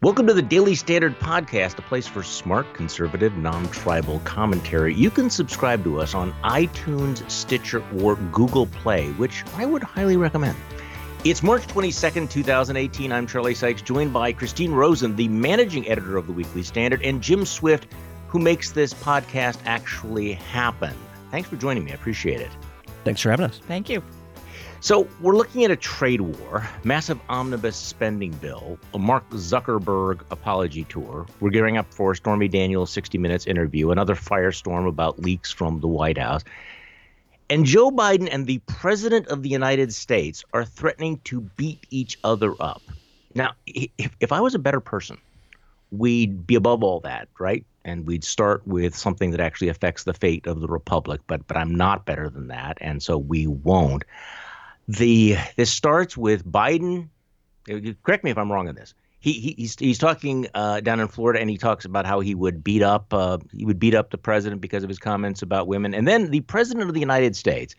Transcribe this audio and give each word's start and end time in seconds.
Welcome 0.00 0.28
to 0.28 0.32
the 0.32 0.42
Daily 0.42 0.76
Standard 0.76 1.18
Podcast, 1.18 1.76
a 1.78 1.82
place 1.82 2.06
for 2.06 2.22
smart, 2.22 2.72
conservative, 2.72 3.36
non 3.36 3.68
tribal 3.70 4.20
commentary. 4.20 4.94
You 4.94 5.10
can 5.10 5.28
subscribe 5.28 5.82
to 5.82 6.00
us 6.00 6.14
on 6.14 6.32
iTunes, 6.44 7.28
Stitcher, 7.28 7.82
or 8.00 8.14
Google 8.14 8.66
Play, 8.66 9.08
which 9.14 9.42
I 9.56 9.66
would 9.66 9.82
highly 9.82 10.16
recommend. 10.16 10.56
It's 11.24 11.42
March 11.42 11.66
22nd, 11.66 12.30
2018. 12.30 13.10
I'm 13.10 13.26
Charlie 13.26 13.56
Sykes, 13.56 13.82
joined 13.82 14.12
by 14.12 14.32
Christine 14.32 14.70
Rosen, 14.70 15.16
the 15.16 15.26
managing 15.26 15.88
editor 15.88 16.16
of 16.16 16.28
the 16.28 16.32
Weekly 16.32 16.62
Standard, 16.62 17.02
and 17.02 17.20
Jim 17.20 17.44
Swift, 17.44 17.92
who 18.28 18.38
makes 18.38 18.70
this 18.70 18.94
podcast 18.94 19.58
actually 19.64 20.34
happen. 20.34 20.94
Thanks 21.32 21.48
for 21.48 21.56
joining 21.56 21.84
me. 21.84 21.90
I 21.90 21.94
appreciate 21.96 22.40
it. 22.40 22.52
Thanks 23.02 23.20
for 23.20 23.32
having 23.32 23.46
us. 23.46 23.58
Thank 23.66 23.88
you. 23.88 24.00
So, 24.80 25.08
we're 25.20 25.34
looking 25.34 25.64
at 25.64 25.72
a 25.72 25.76
trade 25.76 26.20
war, 26.20 26.68
massive 26.84 27.18
omnibus 27.28 27.74
spending 27.76 28.30
bill, 28.30 28.78
a 28.94 28.98
Mark 28.98 29.28
Zuckerberg 29.30 30.20
apology 30.30 30.84
tour. 30.84 31.26
We're 31.40 31.50
gearing 31.50 31.76
up 31.76 31.92
for 31.92 32.12
a 32.12 32.16
Stormy 32.16 32.46
Daniels' 32.46 32.92
60 32.92 33.18
Minutes 33.18 33.48
interview, 33.48 33.90
another 33.90 34.14
firestorm 34.14 34.86
about 34.86 35.18
leaks 35.18 35.50
from 35.50 35.80
the 35.80 35.88
White 35.88 36.16
House. 36.16 36.44
And 37.50 37.64
Joe 37.64 37.90
Biden 37.90 38.28
and 38.30 38.46
the 38.46 38.58
President 38.66 39.26
of 39.26 39.42
the 39.42 39.48
United 39.48 39.92
States 39.92 40.44
are 40.52 40.64
threatening 40.64 41.18
to 41.24 41.40
beat 41.40 41.84
each 41.90 42.16
other 42.22 42.54
up. 42.60 42.82
Now, 43.34 43.54
if, 43.66 44.14
if 44.20 44.30
I 44.30 44.40
was 44.40 44.54
a 44.54 44.60
better 44.60 44.80
person, 44.80 45.18
we'd 45.90 46.46
be 46.46 46.54
above 46.54 46.84
all 46.84 47.00
that, 47.00 47.28
right? 47.40 47.64
And 47.84 48.06
we'd 48.06 48.22
start 48.22 48.64
with 48.64 48.94
something 48.94 49.32
that 49.32 49.40
actually 49.40 49.70
affects 49.70 50.04
the 50.04 50.14
fate 50.14 50.46
of 50.46 50.60
the 50.60 50.68
republic. 50.68 51.20
But 51.26 51.48
but 51.48 51.56
I'm 51.56 51.74
not 51.74 52.04
better 52.04 52.28
than 52.28 52.48
that, 52.48 52.78
and 52.80 53.02
so 53.02 53.18
we 53.18 53.48
won't 53.48 54.04
the 54.88 55.36
this 55.56 55.70
starts 55.70 56.16
with 56.16 56.44
Biden. 56.50 57.08
Correct 58.02 58.24
me 58.24 58.30
if 58.30 58.38
I'm 58.38 58.50
wrong 58.50 58.68
on 58.68 58.74
this. 58.74 58.94
He, 59.20 59.32
he 59.32 59.54
he's 59.58 59.76
he's 59.78 59.98
talking 59.98 60.48
uh, 60.54 60.80
down 60.80 61.00
in 61.00 61.08
Florida, 61.08 61.40
and 61.40 61.50
he 61.50 61.58
talks 61.58 61.84
about 61.84 62.06
how 62.06 62.20
he 62.20 62.34
would 62.34 62.64
beat 62.64 62.82
up 62.82 63.12
uh, 63.12 63.38
he 63.52 63.64
would 63.64 63.78
beat 63.78 63.94
up 63.94 64.10
the 64.10 64.18
president 64.18 64.60
because 64.60 64.82
of 64.82 64.88
his 64.88 64.98
comments 64.98 65.42
about 65.42 65.68
women. 65.68 65.92
And 65.92 66.08
then 66.08 66.30
the 66.30 66.40
president 66.40 66.88
of 66.88 66.94
the 66.94 67.00
United 67.00 67.36
States 67.36 67.74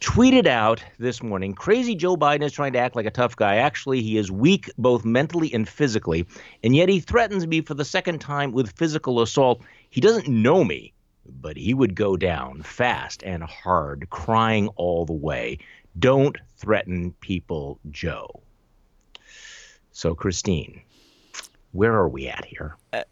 tweeted 0.00 0.46
out 0.46 0.84
this 0.98 1.22
morning, 1.22 1.54
"Crazy 1.54 1.94
Joe 1.94 2.16
Biden 2.16 2.42
is 2.42 2.52
trying 2.52 2.74
to 2.74 2.78
act 2.78 2.96
like 2.96 3.06
a 3.06 3.10
tough 3.10 3.36
guy. 3.36 3.56
Actually, 3.56 4.02
he 4.02 4.18
is 4.18 4.30
weak 4.30 4.68
both 4.76 5.04
mentally 5.04 5.52
and 5.54 5.66
physically, 5.66 6.26
and 6.62 6.76
yet 6.76 6.88
he 6.88 7.00
threatens 7.00 7.46
me 7.46 7.62
for 7.62 7.74
the 7.74 7.84
second 7.84 8.20
time 8.20 8.52
with 8.52 8.76
physical 8.76 9.22
assault. 9.22 9.62
He 9.90 10.00
doesn't 10.00 10.28
know 10.28 10.64
me." 10.64 10.92
But 11.40 11.56
he 11.56 11.72
would 11.72 11.94
go 11.94 12.18
down 12.18 12.60
fast 12.60 13.22
and 13.22 13.42
hard, 13.42 14.08
crying 14.10 14.68
all 14.76 15.06
the 15.06 15.14
way. 15.14 15.58
Don't 15.98 16.36
threaten 16.56 17.12
people, 17.20 17.78
Joe. 17.90 18.42
So, 19.92 20.14
Christine, 20.14 20.82
where 21.72 21.94
are 21.94 22.08
we 22.08 22.28
at 22.28 22.44
here? 22.44 22.76
Uh, 22.92 23.04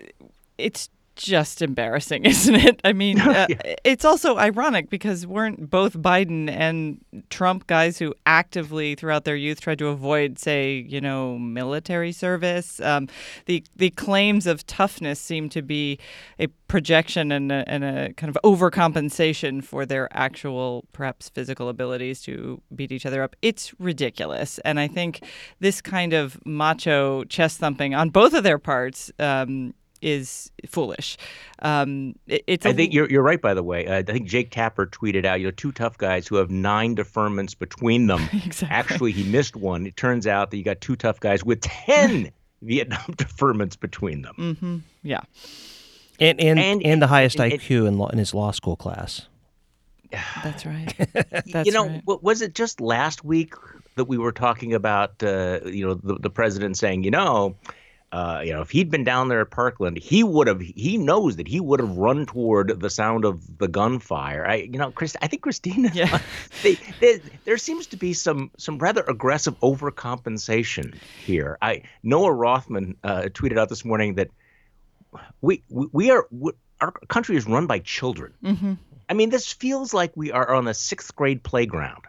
it's 0.58 0.88
just 1.16 1.62
embarrassing, 1.62 2.24
isn't 2.26 2.54
it? 2.54 2.80
I 2.84 2.92
mean, 2.92 3.20
uh, 3.20 3.46
yeah. 3.48 3.74
it's 3.84 4.04
also 4.04 4.36
ironic 4.36 4.90
because 4.90 5.26
weren't 5.26 5.70
both 5.70 5.94
Biden 5.94 6.50
and 6.50 7.04
Trump 7.30 7.66
guys 7.66 7.98
who 7.98 8.14
actively 8.26 8.94
throughout 8.94 9.24
their 9.24 9.36
youth 9.36 9.60
tried 9.60 9.78
to 9.78 9.88
avoid, 9.88 10.38
say, 10.38 10.86
you 10.88 11.00
know, 11.00 11.38
military 11.38 12.12
service? 12.12 12.80
Um, 12.80 13.08
the 13.46 13.64
the 13.76 13.90
claims 13.90 14.46
of 14.46 14.66
toughness 14.66 15.20
seem 15.20 15.48
to 15.50 15.62
be 15.62 15.98
a 16.38 16.46
projection 16.68 17.30
and 17.32 17.52
a, 17.52 17.64
and 17.66 17.84
a 17.84 18.12
kind 18.14 18.34
of 18.34 18.38
overcompensation 18.44 19.62
for 19.62 19.84
their 19.84 20.08
actual, 20.16 20.84
perhaps 20.92 21.28
physical 21.28 21.68
abilities 21.68 22.22
to 22.22 22.60
beat 22.74 22.90
each 22.90 23.04
other 23.04 23.22
up. 23.22 23.36
It's 23.42 23.78
ridiculous, 23.78 24.58
and 24.60 24.80
I 24.80 24.88
think 24.88 25.22
this 25.60 25.80
kind 25.80 26.12
of 26.12 26.38
macho 26.46 27.24
chest 27.24 27.58
thumping 27.58 27.94
on 27.94 28.10
both 28.10 28.32
of 28.32 28.42
their 28.42 28.58
parts 28.58 29.10
um, 29.18 29.74
is 30.02 30.50
foolish. 30.68 31.16
Um, 31.60 32.14
it, 32.26 32.44
it's. 32.46 32.66
I 32.66 32.72
think 32.72 32.92
you're 32.92 33.08
you're 33.08 33.22
right. 33.22 33.40
By 33.40 33.54
the 33.54 33.62
way, 33.62 33.86
uh, 33.86 33.98
I 33.98 34.02
think 34.02 34.28
Jake 34.28 34.50
Tapper 34.50 34.86
tweeted 34.86 35.24
out, 35.24 35.40
you 35.40 35.46
know, 35.46 35.52
two 35.52 35.72
tough 35.72 35.96
guys 35.98 36.26
who 36.26 36.36
have 36.36 36.50
nine 36.50 36.96
deferments 36.96 37.58
between 37.58 38.06
them. 38.06 38.28
exactly. 38.32 38.68
Actually, 38.70 39.12
he 39.12 39.30
missed 39.30 39.56
one. 39.56 39.86
It 39.86 39.96
turns 39.96 40.26
out 40.26 40.50
that 40.50 40.56
you 40.56 40.64
got 40.64 40.80
two 40.80 40.96
tough 40.96 41.20
guys 41.20 41.44
with 41.44 41.60
ten 41.60 42.30
Vietnam 42.62 43.00
deferments 43.12 43.78
between 43.78 44.22
them. 44.22 44.34
Mm-hmm. 44.38 44.76
Yeah. 45.02 45.20
And 46.20 46.40
and, 46.40 46.58
and, 46.58 46.84
and 46.84 47.02
the 47.02 47.06
highest 47.06 47.40
and, 47.40 47.52
IQ 47.52 47.86
in, 47.88 47.98
law, 47.98 48.08
in 48.08 48.18
his 48.18 48.34
law 48.34 48.50
school 48.50 48.76
class. 48.76 49.26
That's 50.44 50.66
right. 50.66 50.94
That's 51.52 51.66
you 51.66 51.72
know, 51.72 51.88
right. 51.88 52.22
was 52.22 52.42
it 52.42 52.54
just 52.54 52.80
last 52.80 53.24
week 53.24 53.54
that 53.96 54.04
we 54.04 54.18
were 54.18 54.32
talking 54.32 54.74
about, 54.74 55.22
uh, 55.22 55.60
you 55.64 55.86
know, 55.86 55.94
the, 55.94 56.14
the 56.14 56.30
president 56.30 56.76
saying, 56.76 57.04
you 57.04 57.10
know, 57.10 57.56
uh, 58.12 58.42
you 58.44 58.52
know, 58.52 58.60
if 58.60 58.70
he'd 58.70 58.90
been 58.90 59.04
down 59.04 59.28
there 59.28 59.40
at 59.40 59.50
Parkland, 59.50 59.96
he 59.96 60.22
would 60.22 60.46
have. 60.46 60.60
He 60.60 60.98
knows 60.98 61.36
that 61.36 61.48
he 61.48 61.60
would 61.60 61.80
have 61.80 61.96
run 61.96 62.26
toward 62.26 62.78
the 62.78 62.90
sound 62.90 63.24
of 63.24 63.58
the 63.58 63.68
gunfire. 63.68 64.46
I, 64.46 64.56
you 64.56 64.78
know, 64.78 64.90
Chris, 64.90 65.16
I 65.22 65.28
think 65.28 65.42
Christina. 65.42 65.90
Yeah. 65.92 66.18
They, 66.62 66.74
they, 67.00 67.20
there 67.44 67.58
seems 67.58 67.88
to 67.88 67.96
be 67.96 68.12
some 68.12 68.50
some 68.56 68.78
rather 68.78 69.02
aggressive 69.02 69.58
overcompensation 69.60 70.94
here. 71.24 71.58
I 71.60 71.82
Noah 72.04 72.32
Rothman 72.32 72.96
uh, 73.02 73.22
tweeted 73.32 73.58
out 73.58 73.68
this 73.68 73.84
morning 73.84 74.14
that 74.14 74.28
we 75.40 75.64
we, 75.68 75.86
we 75.92 76.10
are 76.10 76.26
we, 76.30 76.52
our 76.80 76.92
country 77.08 77.36
is 77.36 77.46
run 77.46 77.66
by 77.66 77.80
children. 77.80 78.34
Mm-hmm. 78.44 78.74
I 79.08 79.14
mean, 79.14 79.30
this 79.30 79.52
feels 79.52 79.92
like 79.92 80.12
we 80.14 80.30
are 80.30 80.54
on 80.54 80.68
a 80.68 80.74
sixth 80.74 81.16
grade 81.16 81.42
playground. 81.42 82.04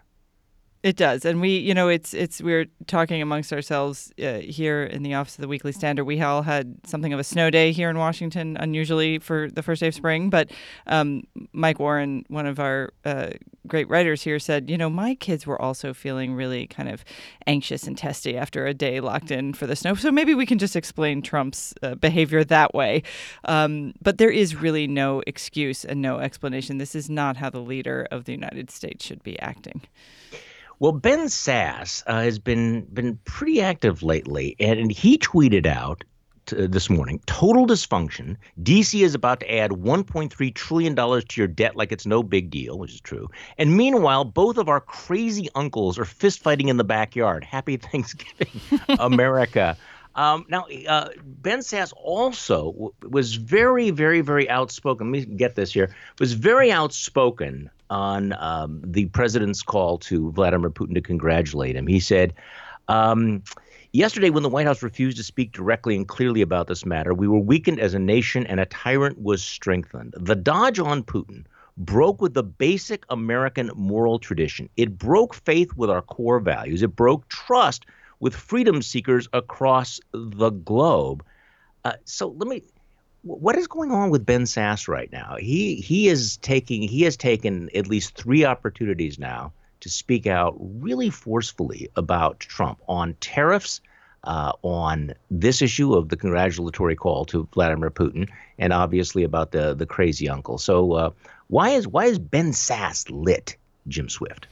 It 0.84 0.98
does, 0.98 1.24
and 1.24 1.40
we, 1.40 1.60
you 1.60 1.74
know, 1.74 1.88
it's 1.88 2.14
it's 2.14 2.42
we're 2.42 2.66
talking 2.88 3.22
amongst 3.22 3.54
ourselves 3.54 4.12
uh, 4.22 4.40
here 4.40 4.84
in 4.84 5.02
the 5.02 5.14
office 5.14 5.38
of 5.38 5.42
the 5.42 5.48
Weekly 5.48 5.72
Standard. 5.72 6.04
We 6.04 6.20
all 6.20 6.42
had 6.42 6.76
something 6.86 7.14
of 7.14 7.20
a 7.22 7.24
snow 7.24 7.50
day 7.50 7.72
here 7.72 7.90
in 7.90 7.98
Washington, 7.98 8.58
unusually 8.60 9.18
for 9.20 9.50
the 9.50 9.64
first 9.64 9.80
day 9.80 9.88
of 9.88 9.96
spring. 9.96 10.30
But 10.30 10.52
um, 10.88 11.24
Mike 11.54 11.80
Warren, 11.80 12.26
one 12.28 12.46
of 12.46 12.60
our 12.60 12.92
uh, 13.06 13.30
great 13.66 13.88
writers 13.88 14.24
here, 14.24 14.40
said, 14.40 14.70
you 14.70 14.78
know, 14.78 14.90
my 14.90 15.16
kids 15.16 15.48
were 15.48 15.62
also 15.62 15.94
feeling 15.94 16.34
really 16.34 16.68
kind 16.68 16.90
of 16.90 17.06
anxious 17.48 17.88
and 17.88 17.98
testy 17.98 18.36
after 18.36 18.66
a 18.66 18.74
day 18.74 19.00
locked 19.00 19.32
in 19.32 19.54
for 19.54 19.66
the 19.66 19.78
snow. 19.78 19.96
So 19.96 20.12
maybe 20.12 20.36
we 20.36 20.46
can 20.46 20.60
just 20.60 20.76
explain 20.76 21.22
Trump's 21.22 21.74
uh, 21.82 21.96
behavior 21.96 22.44
that 22.44 22.74
way. 22.74 23.04
Um, 23.46 23.94
but 24.02 24.18
there 24.18 24.32
is 24.32 24.54
really 24.54 24.88
no 24.88 25.24
excuse 25.28 25.86
and 25.86 26.02
no 26.02 26.20
explanation. 26.20 26.78
This 26.78 26.94
is 26.94 27.10
not 27.10 27.38
how 27.38 27.50
the 27.50 27.62
leader 27.62 28.06
of 28.12 28.26
the 28.26 28.34
United 28.34 28.70
States 28.70 29.06
should 29.06 29.24
be 29.24 29.40
acting. 29.40 29.84
Well, 30.80 30.92
Ben 30.92 31.28
Sasse 31.28 32.04
uh, 32.08 32.22
has 32.22 32.40
been 32.40 32.82
been 32.94 33.18
pretty 33.26 33.62
active 33.62 34.04
lately, 34.04 34.56
and, 34.60 34.80
and 34.80 34.92
he 34.92 35.18
tweeted 35.18 35.66
out 35.66 36.04
to, 36.48 36.68
this 36.68 36.90
morning 36.90 37.22
total 37.26 37.66
dysfunction. 37.66 38.36
DC 38.62 39.04
is 39.04 39.16
about 39.16 39.40
to 39.42 39.54
add 39.54 39.72
1.3 39.72 40.54
trillion 40.54 40.96
dollars 40.96 41.24
to 41.26 41.42
your 41.42 41.48
debt 41.48 41.76
like 41.76 41.92
it's 41.92 42.06
no 42.06 42.24
big 42.24 42.50
deal, 42.50 42.78
which 42.78 42.94
is 42.94 43.02
true. 43.02 43.30
And 43.58 43.78
meanwhile, 43.78 44.26
both 44.26 44.58
of 44.58 44.70
our 44.70 44.82
crazy 44.82 45.50
uncles 45.56 45.98
are 45.98 46.06
fist 46.06 46.42
fighting 46.42 46.70
in 46.70 46.78
the 46.78 46.84
backyard. 46.84 47.44
Happy 47.44 47.78
Thanksgiving, 47.78 48.62
America. 49.00 49.78
Um, 50.16 50.46
now, 50.48 50.68
uh, 50.88 51.10
Ben 51.26 51.60
Sasse 51.60 51.94
also 51.98 52.72
w- 52.74 52.94
was 53.10 53.36
very, 53.36 53.90
very, 53.90 54.22
very 54.22 54.48
outspoken. 54.48 55.12
Let 55.12 55.28
me 55.28 55.36
get 55.36 55.56
this 55.56 55.74
here. 55.74 55.96
Was 56.20 56.34
very 56.34 56.72
outspoken 56.72 57.70
on 57.94 58.34
um, 58.40 58.82
the 58.84 59.06
president's 59.06 59.62
call 59.62 60.00
to 60.00 60.32
Vladimir 60.32 60.72
Putin 60.72 60.96
to 60.96 61.02
congratulate 61.02 61.76
him. 61.76 61.86
He 61.86 62.00
said, 62.00 62.34
um, 62.88 63.44
Yesterday, 63.92 64.32
when 64.32 64.42
the 64.42 64.50
White 64.50 64.66
House 64.66 64.82
refused 64.82 65.18
to 65.18 65.24
speak 65.24 65.52
directly 65.52 65.96
and 65.96 66.08
clearly 66.08 66.42
about 66.42 66.66
this 66.66 66.84
matter, 66.84 67.14
we 67.14 67.28
were 67.28 67.38
weakened 67.38 67.80
as 67.80 67.94
a 67.94 68.00
nation 68.00 68.48
and 68.48 68.60
a 68.60 68.66
tyrant 68.66 69.22
was 69.22 69.44
strengthened. 69.44 70.16
The 70.18 70.36
dodge 70.36 70.80
on 70.80 71.04
Putin 71.04 71.46
broke 71.78 72.20
with 72.20 72.34
the 72.34 72.42
basic 72.42 73.06
American 73.12 73.70
moral 73.76 74.18
tradition. 74.18 74.68
It 74.78 74.98
broke 74.98 75.36
faith 75.36 75.76
with 75.76 75.92
our 75.92 76.02
core 76.02 76.40
values. 76.40 76.82
It 76.82 76.96
broke 76.96 77.28
trust 77.30 77.86
with 78.20 78.36
freedom 78.36 78.82
seekers 78.82 79.30
across 79.32 80.00
the 80.12 80.50
globe. 80.50 81.24
Uh, 81.86 81.94
so 82.06 82.30
let 82.30 82.48
me 82.48 82.64
what 83.24 83.58
is 83.58 83.68
going 83.68 83.92
on 83.92 84.10
with 84.10 84.26
Ben 84.26 84.44
Sasse 84.44 84.88
right 84.88 85.12
now? 85.12 85.38
He 85.40 85.76
he 85.76 86.08
is 86.08 86.38
taking 86.38 86.82
he 86.82 87.04
has 87.04 87.18
taken 87.18 87.70
at 87.74 87.88
least 87.88 88.16
three 88.16 88.46
opportunities 88.46 89.18
now 89.18 89.54
to 89.80 89.90
speak 89.90 90.28
out 90.28 90.56
really 90.60 91.10
forcefully 91.10 91.90
about 91.96 92.40
Trump 92.40 92.80
on 92.88 93.16
tariffs, 93.16 93.82
uh, 94.26 94.52
on 94.62 95.14
this 95.32 95.62
issue 95.62 95.94
of 95.94 96.10
the 96.10 96.18
congratulatory 96.18 96.96
call 96.96 97.26
to 97.26 97.48
Vladimir 97.54 97.90
Putin, 97.90 98.30
and 98.58 98.74
obviously 98.74 99.24
about 99.24 99.52
the 99.52 99.74
the 99.74 99.86
crazy 99.86 100.28
uncle. 100.28 100.58
So 100.58 100.94
uh, 100.94 101.10
why 101.48 101.70
is 101.70 101.88
why 101.88 102.06
is 102.06 102.20
Ben 102.20 102.52
Sasse 102.52 103.10
lit, 103.10 103.56
Jim 103.88 104.10
Swift? 104.10 104.48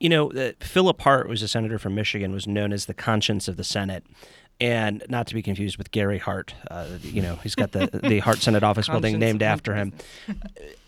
You 0.00 0.08
know, 0.08 0.32
uh, 0.32 0.52
Philip 0.60 1.00
Hart 1.00 1.28
was 1.28 1.42
a 1.42 1.48
senator 1.48 1.78
from 1.78 1.94
Michigan, 1.94 2.32
was 2.32 2.46
known 2.46 2.72
as 2.72 2.86
the 2.86 2.94
conscience 2.94 3.48
of 3.48 3.56
the 3.56 3.64
Senate 3.64 4.04
and 4.60 5.04
not 5.08 5.26
to 5.28 5.34
be 5.34 5.42
confused 5.42 5.78
with 5.78 5.90
Gary 5.90 6.18
Hart. 6.18 6.54
Uh, 6.70 6.86
you 7.02 7.22
know, 7.22 7.36
he's 7.36 7.54
got 7.54 7.72
the 7.72 7.88
the 8.02 8.20
Hart 8.20 8.38
Senate 8.38 8.62
office 8.70 8.88
building 8.88 9.18
named 9.18 9.42
after 9.42 9.74
him. 9.74 9.92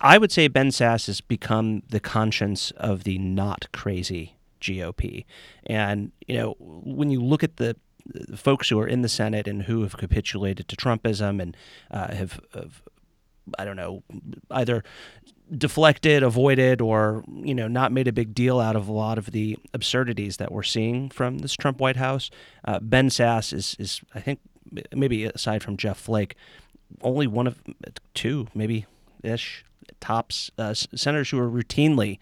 I 0.00 0.18
would 0.18 0.32
say 0.32 0.48
Ben 0.48 0.68
Sasse 0.68 1.06
has 1.06 1.20
become 1.20 1.82
the 1.88 2.00
conscience 2.00 2.70
of 2.72 3.04
the 3.04 3.18
not 3.18 3.68
crazy 3.72 4.36
GOP, 4.60 5.24
and 5.66 6.12
you 6.26 6.36
know, 6.36 6.56
when 6.58 7.10
you 7.10 7.22
look 7.22 7.42
at 7.42 7.56
the 7.56 7.76
folks 8.34 8.68
who 8.68 8.78
are 8.78 8.86
in 8.86 9.02
the 9.02 9.08
Senate 9.08 9.48
and 9.48 9.62
who 9.62 9.82
have 9.82 9.96
capitulated 9.96 10.68
to 10.68 10.76
Trumpism 10.76 11.40
and 11.40 11.56
uh, 11.90 12.14
have, 12.14 12.40
have, 12.54 12.82
I 13.58 13.64
don't 13.64 13.76
know, 13.76 14.02
either 14.50 14.84
deflected, 15.56 16.22
avoided, 16.22 16.80
or 16.80 17.24
you 17.28 17.54
know, 17.54 17.68
not 17.68 17.92
made 17.92 18.08
a 18.08 18.12
big 18.12 18.34
deal 18.34 18.58
out 18.60 18.76
of 18.76 18.88
a 18.88 18.92
lot 18.92 19.18
of 19.18 19.32
the 19.32 19.56
absurdities 19.74 20.38
that 20.38 20.50
we're 20.50 20.62
seeing 20.62 21.08
from 21.10 21.38
this 21.38 21.54
Trump 21.54 21.80
White 21.80 21.96
House. 21.96 22.30
Uh, 22.64 22.78
ben 22.80 23.08
Sasse 23.08 23.52
is, 23.52 23.76
is, 23.78 24.00
I 24.14 24.20
think, 24.20 24.40
maybe 24.94 25.24
aside 25.24 25.62
from 25.62 25.76
Jeff 25.76 25.98
Flake, 25.98 26.34
only 27.02 27.26
one 27.26 27.46
of 27.46 27.62
two, 28.14 28.48
maybe 28.54 28.86
ish 29.22 29.64
tops 30.00 30.50
uh, 30.58 30.74
senators 30.74 31.30
who 31.30 31.38
are 31.38 31.50
routinely 31.50 32.18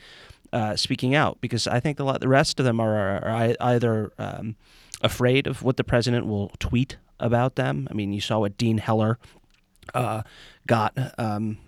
uh, 0.52 0.76
speaking 0.76 1.14
out 1.14 1.40
because 1.40 1.66
I 1.66 1.80
think 1.80 1.98
the 1.98 2.12
the 2.18 2.28
rest 2.28 2.60
of 2.60 2.66
them 2.66 2.78
are, 2.78 3.24
are 3.24 3.54
either 3.60 4.12
um, 4.18 4.56
afraid 5.00 5.46
of 5.46 5.62
what 5.62 5.76
the 5.76 5.84
president 5.84 6.26
will 6.26 6.50
tweet 6.58 6.96
about 7.18 7.56
them. 7.56 7.88
I 7.90 7.94
mean, 7.94 8.12
you 8.12 8.20
saw 8.20 8.40
what 8.40 8.56
Dean 8.56 8.78
Heller 8.78 9.18
uh, 9.92 10.22
got, 10.66 10.96
um, 11.18 11.58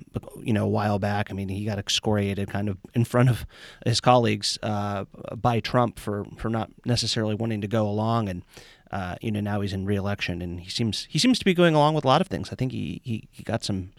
you 0.43 0.53
know, 0.53 0.65
a 0.65 0.69
while 0.69 0.99
back. 0.99 1.31
I 1.31 1.35
mean, 1.35 1.49
he 1.49 1.65
got 1.65 1.79
excoriated 1.79 2.49
kind 2.51 2.69
of 2.69 2.79
in 2.95 3.05
front 3.05 3.29
of 3.29 3.47
his 3.85 4.01
colleagues 4.01 4.59
uh, 4.63 5.05
by 5.37 5.61
Trump 5.61 5.99
for 5.99 6.27
for 6.37 6.49
not 6.49 6.71
necessarily 6.85 7.35
wanting 7.35 7.61
to 7.61 7.69
go 7.69 7.87
along 7.87 8.29
and. 8.29 8.43
Uh, 8.93 9.17
you 9.21 9.33
know, 9.33 9.41
now 9.41 9.61
he's 9.61 9.73
in 9.73 9.85
re-election, 9.85 10.41
and 10.41 10.61
he 10.61 10.71
seems 10.71 11.09
he 11.11 11.19
seems 11.19 11.41
to 11.41 11.45
be 11.45 11.53
going 11.53 11.75
along 11.75 11.95
with 11.95 12.05
a 12.05 12.07
lot 12.07 12.21
of 12.21 12.29
things. 12.29 12.53
I 12.53 12.55
think 12.55 12.71
he 12.71 13.01
he, 13.03 13.29
he 13.33 13.43
got 13.43 13.65
some 13.65 13.91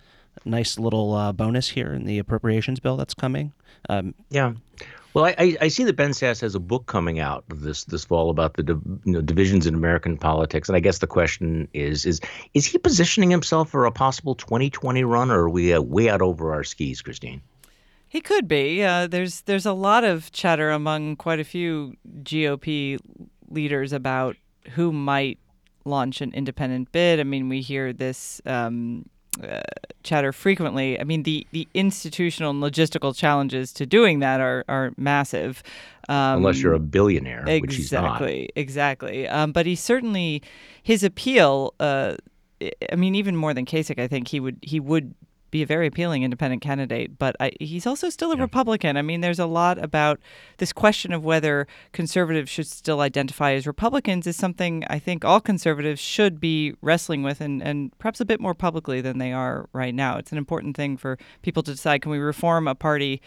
nice 0.45 0.80
little 0.80 1.13
uh, 1.13 1.31
bonus 1.31 1.69
here 1.69 1.94
in 1.94 2.06
the 2.06 2.19
appropriations 2.19 2.80
bill 2.80 2.98
that's 2.98 3.13
coming. 3.13 3.54
Um, 3.89 4.13
yeah. 4.30 4.54
Well, 5.13 5.25
I, 5.25 5.57
I 5.60 5.68
see 5.69 5.84
that 5.86 5.95
Ben 5.95 6.12
Sasse 6.12 6.42
has 6.42 6.54
a 6.54 6.60
book 6.60 6.86
coming 6.86 7.19
out 7.19 7.44
this 7.50 7.86
this 7.86 8.06
fall 8.06 8.30
about 8.30 8.54
the 8.54 8.63
you 9.04 9.13
know, 9.13 9.22
divisions 9.22 9.66
in 9.66 9.74
American 9.74 10.16
politics, 10.16 10.69
and 10.69 10.75
I 10.75 10.80
guess 10.80 11.00
the 11.00 11.07
question 11.07 11.68
is 11.74 12.06
is 12.06 12.22
is 12.54 12.68
he 12.68 12.78
positioning 12.78 13.31
himself 13.31 13.72
for 13.72 13.86
a 13.86 13.92
possible 13.92 14.36
2020 14.36 15.04
run, 15.06 15.31
or 15.31 15.45
are 15.45 15.50
we 15.50 15.74
uh, 15.74 15.81
way 15.81 16.07
out 16.07 16.22
over 16.22 16.54
our 16.54 16.63
skis, 16.63 17.01
Christine? 17.01 17.42
He 18.07 18.22
could 18.22 18.48
be. 18.48 18.83
Uh, 18.83 19.07
there's 19.07 19.42
there's 19.42 19.66
a 19.66 19.74
lot 19.74 20.04
of 20.04 20.31
chatter 20.31 20.69
among 20.69 21.16
quite 21.16 21.40
a 21.40 21.44
few 21.44 21.95
GOP 22.22 23.00
leaders 23.50 23.94
about 23.94 24.36
who 24.75 24.92
might 24.92 25.40
launch 25.83 26.22
an 26.22 26.31
independent 26.33 26.92
bid. 26.92 27.19
I 27.19 27.24
mean, 27.24 27.50
we 27.50 27.62
hear 27.62 27.92
this. 27.92 28.40
Um, 28.45 29.10
uh, 29.44 29.62
chatter 30.04 30.31
frequently. 30.31 31.00
I 31.00 31.04
mean, 31.04 31.24
the, 31.24 31.45
the 31.51 31.68
institutional 31.74 32.51
and 32.51 32.62
logistical 32.62 33.16
challenges 33.16 33.74
to 33.74 33.86
doing 33.86 34.19
that 34.19 34.39
are, 34.39 34.63
are 34.68 34.92
massive. 34.98 35.63
Um, 36.10 36.38
Unless 36.38 36.62
you're 36.62 36.74
a 36.74 36.80
billionaire, 36.80 37.44
exactly, 37.48 38.50
exactly. 38.56 39.28
Um, 39.28 39.51
but 39.51 39.66
he 39.66 39.75
certainly 39.75 40.42
his 40.81 41.04
appeal. 41.04 41.74
Uh, 41.80 42.16
I 42.92 42.95
mean, 42.95 43.13
even 43.13 43.36
more 43.36 43.54
than 43.54 43.66
Kasich, 43.66 44.00
I 44.00 44.07
think 44.07 44.30
he 44.30 44.39
would 44.39 44.57
he 44.62 44.80
would 44.80 45.13
be 45.51 45.61
a 45.61 45.65
very 45.65 45.88
appealing 45.88 46.23
independent 46.23 46.61
candidate, 46.61 47.17
but 47.17 47.35
I, 47.39 47.51
he's 47.59 47.88
also 47.88 48.09
still 48.09 48.31
a 48.31 48.35
yeah. 48.35 48.41
Republican. 48.41 48.97
I 48.97 49.01
mean, 49.01 49.21
there's 49.21 49.39
a 49.39 49.45
lot 49.45 49.81
about 49.81 50.19
this 50.57 50.73
question 50.73 51.13
of 51.13 51.23
whether 51.23 51.67
conservatives 51.94 52.49
should 52.49 52.67
still 52.67 53.01
identify 53.01 53.53
as 53.53 53.65
Republicans 53.65 54.27
is 54.27 54.35
something 54.35 54.83
I 54.89 54.99
think 54.99 55.23
all 55.23 55.39
conservatives 55.39 56.01
should 56.01 56.39
be 56.39 56.73
wrestling 56.81 57.23
with 57.23 57.41
and, 57.41 57.61
and 57.61 57.97
perhaps 57.99 58.19
a 58.19 58.25
bit 58.25 58.39
more 58.39 58.53
publicly 58.53 59.01
than 59.01 59.17
they 59.17 59.31
are 59.31 59.69
right 59.73 59.95
now. 59.95 60.17
It's 60.17 60.31
an 60.31 60.38
important 60.38 60.75
thing 60.75 60.97
for 60.97 61.17
people 61.41 61.63
to 61.63 61.71
decide 61.71 62.01
can 62.01 62.11
we 62.11 62.17
reform 62.17 62.67
a 62.67 62.75
party 62.75 63.21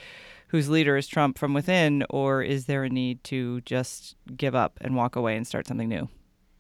whose 0.49 0.69
leader 0.69 0.97
is 0.97 1.07
Trump 1.07 1.39
from 1.39 1.55
within, 1.55 2.05
or 2.11 2.43
is 2.43 2.67
there 2.67 2.83
a 2.83 2.91
need 2.91 3.23
to 3.23 3.61
just 3.61 4.17
give 4.37 4.55
up 4.55 4.79
and 4.81 4.97
walk 4.97 5.15
away 5.15 5.37
and 5.37 5.47
start 5.47 5.67
something 5.67 5.89
new? 5.89 6.09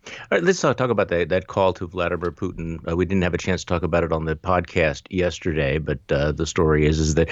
All 0.06 0.12
right, 0.32 0.43
let's 0.43 0.64
uh, 0.64 0.73
talk 0.73 0.91
about 0.91 1.08
that, 1.08 1.29
that 1.29 1.47
call 1.47 1.73
to 1.75 1.87
Vladimir 1.87 2.32
Putin. 2.32 2.81
Uh, 2.88 2.97
we 2.97 3.05
didn't 3.05 3.23
have 3.23 3.35
a 3.35 3.38
chance 3.38 3.62
to 3.62 3.67
talk 3.67 3.82
about 3.82 4.02
it 4.02 4.12
on 4.12 4.25
the 4.25 4.35
podcast 4.35 5.02
yesterday, 5.11 5.76
but 5.79 5.99
uh, 6.11 6.32
the 6.32 6.47
story 6.47 6.87
is 6.87 6.99
is 6.99 7.14
that 7.17 7.29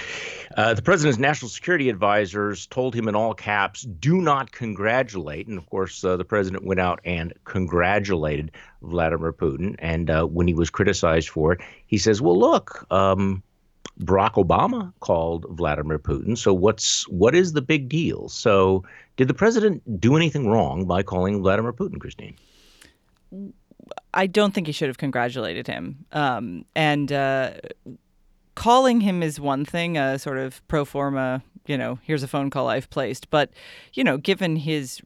uh, 0.56 0.74
the 0.74 0.82
president's 0.82 1.18
national 1.18 1.48
security 1.48 1.88
advisors 1.88 2.66
told 2.66 2.94
him 2.94 3.08
in 3.08 3.16
all 3.16 3.32
caps, 3.32 3.82
"Do 3.82 4.20
not 4.20 4.52
congratulate." 4.52 5.46
And 5.46 5.56
of 5.56 5.66
course, 5.70 6.04
uh, 6.04 6.16
the 6.18 6.24
president 6.24 6.64
went 6.64 6.78
out 6.78 7.00
and 7.04 7.32
congratulated 7.44 8.52
Vladimir 8.82 9.32
Putin. 9.32 9.76
And 9.78 10.10
when 10.32 10.46
he 10.46 10.54
was 10.54 10.68
criticized 10.68 11.30
for 11.30 11.52
it, 11.52 11.60
he 11.86 11.98
says, 11.98 12.20
"Well, 12.20 12.38
look." 12.38 12.86
Um, 12.90 13.42
Barack 14.00 14.34
Obama 14.34 14.92
called 15.00 15.44
Vladimir 15.50 15.98
Putin. 15.98 16.38
So 16.38 16.54
what's 16.54 17.08
what 17.08 17.34
is 17.34 17.52
the 17.52 17.62
big 17.62 17.88
deal? 17.88 18.28
So 18.28 18.84
did 19.16 19.26
the 19.26 19.34
president 19.34 20.00
do 20.00 20.16
anything 20.16 20.48
wrong 20.48 20.84
by 20.84 21.02
calling 21.02 21.42
Vladimir 21.42 21.72
Putin, 21.72 21.98
Christine? 21.98 22.36
I 24.14 24.26
don't 24.26 24.52
think 24.52 24.66
he 24.66 24.72
should 24.72 24.88
have 24.88 24.98
congratulated 24.98 25.66
him. 25.66 26.06
Um, 26.12 26.64
and 26.74 27.12
uh, 27.12 27.52
calling 28.54 29.00
him 29.00 29.22
is 29.22 29.40
one 29.40 29.64
thing, 29.64 29.96
a 29.96 30.18
sort 30.18 30.38
of 30.38 30.66
pro 30.68 30.84
forma, 30.84 31.42
you 31.68 31.76
know, 31.76 31.98
here's 32.02 32.22
a 32.22 32.28
phone 32.28 32.50
call 32.50 32.68
I've 32.68 32.88
placed. 32.90 33.30
But, 33.30 33.50
you 33.92 34.02
know, 34.02 34.16
given 34.16 34.56
his 34.56 35.00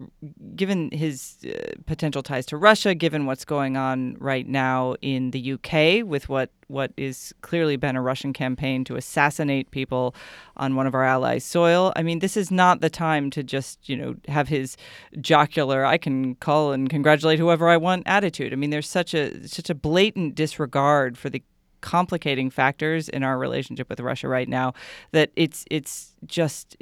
given 0.55 0.91
his 0.93 1.37
uh, 1.45 1.73
potential 1.87 2.23
ties 2.23 2.47
to 2.47 2.57
Russia, 2.57 2.95
given 2.95 3.27
what's 3.27 3.45
going 3.45 3.77
on 3.77 4.17
right 4.21 4.47
now 4.47 4.95
in 5.03 5.33
the 5.33 5.53
UK 5.53 6.07
with 6.07 6.29
what 6.29 6.51
what 6.69 6.93
is 6.97 7.35
clearly 7.43 7.77
been 7.77 7.97
a 7.97 8.03
Russian 8.03 8.33
campaign 8.33 8.85
to 8.85 8.97
assassinate 8.97 9.71
people 9.73 10.15
on 10.57 10.75
one 10.75 10.87
of 10.87 10.95
our 10.95 11.05
allies' 11.05 11.45
soil. 11.45 11.93
I 11.97 12.03
mean, 12.03 12.21
this 12.21 12.37
is 12.37 12.51
not 12.51 12.81
the 12.81 12.89
time 12.89 13.29
to 13.31 13.43
just, 13.43 13.89
you 13.89 13.97
know, 13.97 14.15
have 14.29 14.49
his 14.49 14.77
jocular 15.21 15.85
I 15.85 15.99
can 15.99 16.37
call 16.37 16.73
and 16.73 16.89
congratulate 16.89 17.39
whoever 17.39 17.69
I 17.69 17.77
want 17.77 18.05
attitude. 18.07 18.53
I 18.53 18.57
mean, 18.57 18.71
there's 18.71 18.89
such 18.89 19.15
a 19.15 19.47
such 19.49 19.69
a 19.69 19.75
blatant 19.75 20.35
disregard 20.35 21.19
for 21.19 21.29
the 21.29 21.43
complicating 21.83 22.49
factors 22.49 23.09
in 23.09 23.23
our 23.23 23.39
relationship 23.39 23.91
with 23.91 24.01
Russia 24.01 24.29
right 24.29 24.49
now 24.49 24.73
that 25.11 25.31
it's 25.37 25.65
it's 25.71 26.15
just 26.25 26.77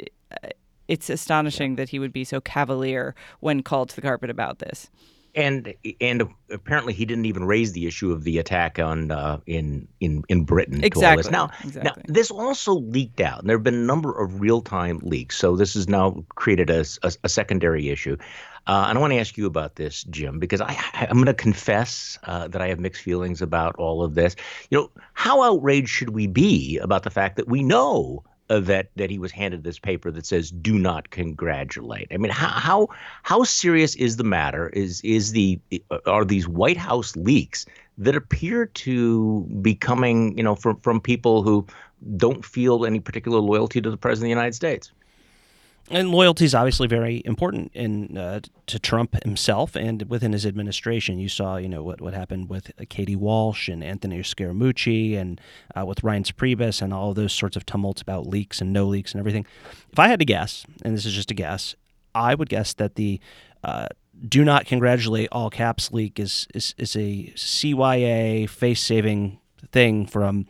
it's 0.87 1.11
astonishing 1.11 1.77
that 1.77 1.89
he 1.89 1.99
would 1.99 2.13
be 2.13 2.25
so 2.25 2.41
cavalier 2.41 3.15
when 3.41 3.63
called 3.63 3.89
to 3.89 3.97
the 3.97 4.03
carpet 4.03 4.31
about 4.31 4.59
this. 4.59 4.91
And 5.35 5.75
and 6.01 6.23
apparently 6.51 6.93
he 6.93 7.05
didn't 7.05 7.27
even 7.27 7.45
raise 7.45 7.73
the 7.73 7.87
issue 7.87 8.13
of 8.13 8.25
the 8.25 8.39
attack 8.39 8.79
on 8.79 9.11
uh, 9.11 9.41
in 9.47 9.87
in 10.01 10.25
in 10.29 10.45
Britain. 10.45 10.83
Exactly. 10.83 11.31
Now, 11.31 11.51
exactly. 11.65 11.83
now 11.85 12.03
this 12.07 12.31
also 12.31 12.75
leaked 12.75 13.21
out. 13.21 13.41
And 13.41 13.49
there 13.49 13.57
have 13.57 13.65
been 13.65 13.75
a 13.75 13.79
number 13.79 14.19
of 14.19 14.41
real 14.41 14.61
time 14.61 14.99
leaks. 15.03 15.37
So 15.37 15.57
this 15.57 15.75
has 15.75 15.89
now 15.89 16.25
created 16.35 16.71
a, 16.71 16.85
a, 17.03 17.13
a 17.25 17.29
secondary 17.29 17.91
issue. 17.91 18.17
Uh, 18.67 18.87
and 18.89 18.99
I 18.99 19.01
want 19.01 19.13
to 19.13 19.19
ask 19.19 19.37
you 19.37 19.47
about 19.47 19.77
this, 19.77 20.05
Jim, 20.05 20.39
because 20.39 20.61
I, 20.61 20.77
I'm 20.95 21.17
going 21.17 21.27
to 21.27 21.35
confess 21.35 22.19
uh, 22.25 22.47
that 22.49 22.61
I 22.61 22.69
have 22.69 22.79
mixed 22.79 23.03
feelings 23.03 23.41
about 23.41 23.75
all 23.77 24.05
of 24.05 24.15
this. 24.15 24.37
You 24.71 24.79
know, 24.79 24.91
how 25.15 25.43
outraged 25.43 25.89
should 25.89 26.11
we 26.11 26.27
be 26.27 26.79
about 26.79 27.03
the 27.03 27.11
fact 27.11 27.37
that 27.37 27.49
we 27.49 27.63
know 27.63 28.23
uh, 28.51 28.61
that 28.61 28.91
that 28.97 29.11
he 29.11 29.19
was 29.19 29.33
handed 29.33 29.65
this 29.65 29.79
paper 29.79 30.11
that 30.11 30.27
says 30.27 30.51
"Do 30.51 30.79
not 30.79 31.11
congratulate"? 31.11 32.09
I 32.11 32.17
mean, 32.17 32.33
how 32.33 32.49
how 32.49 32.89
how 33.23 33.45
serious 33.45 33.95
is 33.95 34.17
the 34.17 34.25
matter? 34.25 34.69
Is 34.71 35.01
is 35.03 35.33
the 35.33 35.61
uh, 35.91 35.99
are 36.07 36.25
these 36.25 36.49
White 36.49 36.77
House 36.77 37.17
leaks 37.17 37.65
that 37.97 38.17
appear 38.17 38.67
to 38.67 39.43
be 39.63 39.75
coming, 39.75 40.37
you 40.37 40.43
know, 40.43 40.57
from 40.57 40.81
from 40.81 41.01
people 41.01 41.43
who 41.43 41.67
don't 42.17 42.45
feel 42.45 42.85
any 42.85 42.99
particular 42.99 43.39
loyalty 43.39 43.81
to 43.81 43.91
the 43.91 43.97
president 43.97 44.27
of 44.27 44.37
the 44.37 44.41
United 44.41 44.55
States? 44.55 44.93
And 45.93 46.13
loyalty 46.13 46.45
is 46.45 46.55
obviously 46.55 46.87
very 46.87 47.21
important 47.25 47.73
in 47.75 48.17
uh, 48.17 48.41
to 48.69 48.79
Trump 48.79 49.21
himself 49.25 49.75
and 49.75 50.09
within 50.09 50.33
his 50.33 50.47
administration. 50.47 51.19
You 51.19 51.29
saw, 51.29 51.57
you 51.57 51.69
know, 51.69 51.83
what 51.83 52.01
what 52.01 52.15
happened 52.15 52.49
with 52.49 52.71
Katie 52.89 53.17
Walsh 53.17 53.69
and 53.69 53.83
Anthony 53.83 54.21
Scaramucci 54.21 55.17
and 55.17 55.41
uh, 55.77 55.85
with 55.85 56.03
Reince 56.03 56.33
Priebus 56.33 56.81
and 56.81 56.95
all 56.95 57.13
those 57.13 57.33
sorts 57.33 57.57
of 57.57 57.67
tumults 57.67 58.01
about 58.01 58.29
leaks 58.29 58.61
and 58.61 58.73
no 58.73 58.87
leaks 58.87 59.13
and 59.13 59.19
everything. 59.19 59.45
If 59.93 59.99
I 59.99 60.07
had 60.07 60.21
to 60.21 60.25
guess, 60.25 60.65
and 60.83 60.97
this 60.97 61.05
is 61.05 61.13
just 61.13 61.33
a 61.33 61.35
guess, 61.35 61.75
I 62.15 62.37
would 62.37 62.49
guess 62.49 62.73
that 62.75 62.95
the 62.95 63.19
uh, 63.65 63.89
do 64.29 64.45
not 64.45 64.67
congratulate 64.67 65.29
all 65.33 65.51
caps 65.51 65.91
leak 65.91 66.21
is 66.21 66.47
is, 66.55 66.73
is 66.79 66.95
a 66.95 67.33
CYA 67.35 68.49
face 68.49 68.81
saving 68.81 69.41
thing 69.73 70.07
from 70.07 70.47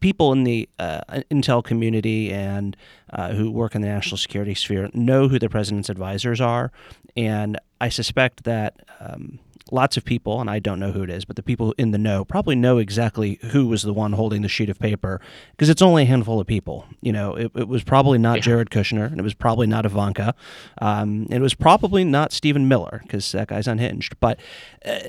people 0.00 0.32
in 0.32 0.44
the 0.44 0.68
uh, 0.78 1.00
intel 1.30 1.62
community 1.62 2.32
and 2.32 2.76
uh, 3.12 3.32
who 3.32 3.50
work 3.50 3.74
in 3.74 3.82
the 3.82 3.88
national 3.88 4.18
security 4.18 4.54
sphere 4.54 4.90
know 4.94 5.28
who 5.28 5.38
the 5.38 5.48
president's 5.48 5.88
advisors 5.88 6.40
are, 6.40 6.72
and 7.16 7.58
I 7.80 7.88
suspect 7.88 8.44
that. 8.44 8.80
Um, 9.00 9.38
lots 9.72 9.96
of 9.96 10.04
people, 10.04 10.40
and 10.40 10.48
I 10.48 10.58
don't 10.58 10.78
know 10.78 10.92
who 10.92 11.02
it 11.02 11.10
is, 11.10 11.24
but 11.24 11.36
the 11.36 11.42
people 11.42 11.74
in 11.76 11.90
the 11.90 11.98
know 11.98 12.24
probably 12.24 12.54
know 12.54 12.78
exactly 12.78 13.38
who 13.50 13.66
was 13.66 13.82
the 13.82 13.92
one 13.92 14.12
holding 14.12 14.42
the 14.42 14.48
sheet 14.48 14.68
of 14.68 14.78
paper 14.78 15.20
because 15.50 15.68
it's 15.68 15.82
only 15.82 16.04
a 16.04 16.06
handful 16.06 16.40
of 16.40 16.46
people. 16.46 16.86
You 17.00 17.12
know, 17.12 17.34
it, 17.34 17.50
it 17.54 17.68
was 17.68 17.82
probably 17.82 18.18
not 18.18 18.36
yeah. 18.36 18.42
Jared 18.42 18.70
Kushner, 18.70 19.06
and 19.06 19.18
it 19.18 19.22
was 19.22 19.34
probably 19.34 19.66
not 19.66 19.84
Ivanka, 19.84 20.34
um, 20.80 21.26
and 21.30 21.34
it 21.34 21.40
was 21.40 21.54
probably 21.54 22.04
not 22.04 22.32
Stephen 22.32 22.68
Miller 22.68 23.00
because 23.02 23.32
that 23.32 23.48
guy's 23.48 23.66
unhinged. 23.66 24.18
But 24.20 24.38
uh, 24.84 25.00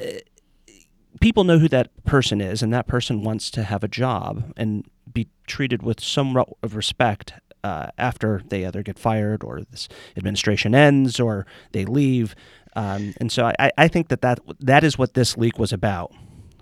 people 1.20 1.44
know 1.44 1.60
who 1.60 1.68
that 1.70 1.90
person 2.06 2.42
is, 2.42 2.62
and 2.62 2.74
that 2.74 2.88
person 2.88 3.24
wants 3.24 3.50
to 3.52 3.64
have 3.64 3.84
a 3.84 3.88
job 3.88 4.54
and 4.58 4.86
be 5.12 5.28
treated 5.48 5.84
with 5.84 6.00
some 6.00 6.36
of 6.64 6.76
respect 6.76 7.34
uh, 7.64 7.88
after 7.98 8.42
they 8.50 8.66
either 8.66 8.84
get 8.84 9.00
fired 9.00 9.44
or 9.44 9.62
this 9.72 9.88
administration 10.16 10.76
ends 10.76 11.20
or 11.20 11.46
they 11.72 11.86
leave. 11.86 12.36
Um, 12.76 13.14
and 13.20 13.32
so 13.32 13.52
I, 13.60 13.72
I 13.78 13.88
think 13.88 14.10
that, 14.10 14.22
that 14.22 14.40
that 14.60 14.84
is 14.84 14.98
what 14.98 15.14
this 15.16 15.38
leak 15.38 15.58
was 15.58 15.74
about 15.74 16.14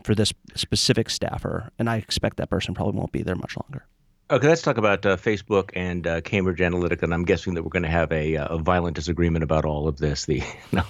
for 0.03 0.15
this 0.15 0.33
specific 0.53 1.09
staffer, 1.09 1.71
and 1.77 1.89
I 1.89 1.97
expect 1.97 2.37
that 2.37 2.49
person 2.49 2.73
probably 2.73 2.97
won't 2.97 3.11
be 3.11 3.23
there 3.23 3.35
much 3.35 3.57
longer. 3.57 3.85
Okay, 4.31 4.47
let's 4.47 4.63
talk 4.63 4.79
about 4.79 5.05
uh, 5.05 5.17
Facebook 5.17 5.69
and 5.75 6.07
uh, 6.07 6.19
Cambridge 6.19 6.57
Analytica, 6.57 7.03
and 7.03 7.13
I'm 7.13 7.25
guessing 7.25 7.53
that 7.53 7.61
we're 7.61 7.69
going 7.69 7.83
to 7.83 7.89
have 7.89 8.11
a, 8.11 8.37
uh, 8.37 8.55
a, 8.55 8.57
violent 8.57 8.95
disagreement 8.95 9.43
about 9.43 9.65
all 9.65 9.87
of 9.87 9.97
this. 9.97 10.25
The 10.25 10.41
no, 10.71 10.81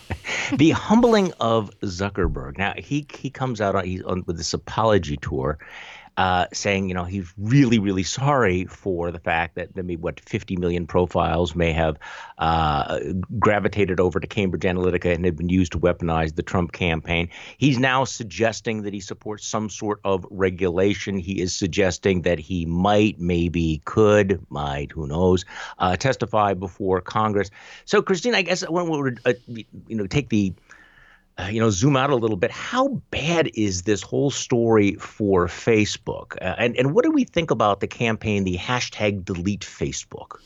the 0.54 0.70
humbling 0.70 1.34
of 1.42 1.70
Zuckerberg. 1.82 2.58
Now 2.58 2.76
he 2.78 3.06
he 3.14 3.30
comes 3.30 3.60
out 3.60 3.76
on, 3.76 3.84
on 4.04 4.24
with 4.26 4.38
this 4.38 4.54
apology 4.54 5.18
tour, 5.18 5.58
uh, 6.18 6.46
saying, 6.54 6.88
you 6.88 6.96
know, 6.96 7.04
he's 7.04 7.32
really, 7.38 7.80
really 7.80 8.04
sorry 8.04 8.66
for 8.66 9.12
the 9.12 9.20
fact 9.20 9.56
that 9.56 9.76
maybe 9.76 9.96
what 9.96 10.20
50 10.22 10.56
million 10.58 10.88
profiles 10.88 11.56
may 11.56 11.74
have 11.74 11.98
uh, 12.38 13.00
gravitated 13.40 14.00
over 14.00 14.20
to 14.20 14.28
Cambridge 14.28 14.64
Analytica 14.64 15.14
and 15.14 15.26
had 15.26 15.36
been 15.36 15.50
used 15.50 15.74
to 15.74 15.80
weaponize 15.80 16.36
the 16.36 16.44
Trump 16.44 16.72
campaign. 16.72 17.30
He's 17.58 17.78
now 17.78 18.06
suggesting 18.06 18.84
that 18.84 18.94
he 18.94 19.00
supports 19.00 19.46
some 19.46 19.70
sort 19.70 20.00
of 20.04 20.26
regulation. 20.30 21.18
He 21.18 21.42
is 21.42 21.54
suggesting 21.54 22.22
that 22.22 22.40
he 22.40 22.66
might, 22.66 23.20
maybe, 23.20 23.82
could, 23.86 24.46
might, 24.50 24.92
who 24.92 25.08
knows, 25.08 25.46
uh, 25.80 25.98
testify 25.98 26.54
before 26.54 27.02
Congress. 27.02 27.50
So, 27.86 28.02
Christine, 28.02 28.36
I 28.36 28.42
guess 28.42 28.68
when 28.70 28.90
we 28.90 28.98
were, 28.98 29.16
uh, 29.26 29.34
you 29.48 29.96
know, 29.96 30.08
take 30.08 30.30
the 30.30 30.54
uh, 31.38 31.48
you 31.52 31.60
know, 31.60 31.70
zoom 31.70 31.98
out 31.98 32.10
a 32.10 32.16
little 32.16 32.38
bit. 32.38 32.52
How 32.52 33.02
bad 33.12 33.50
is 33.56 33.84
this 33.84 34.02
whole 34.02 34.32
story 34.32 34.96
for 34.96 35.48
Facebook? 35.48 36.38
Uh, 36.42 36.56
and 36.58 36.78
and 36.78 36.94
what 36.94 37.04
do 37.04 37.12
we 37.12 37.26
think 37.26 37.52
about 37.52 37.82
the 37.82 37.88
campaign, 37.88 38.44
the 38.44 38.58
hashtag 38.58 39.26
delete 39.26 39.62
Facebook? 39.62 40.40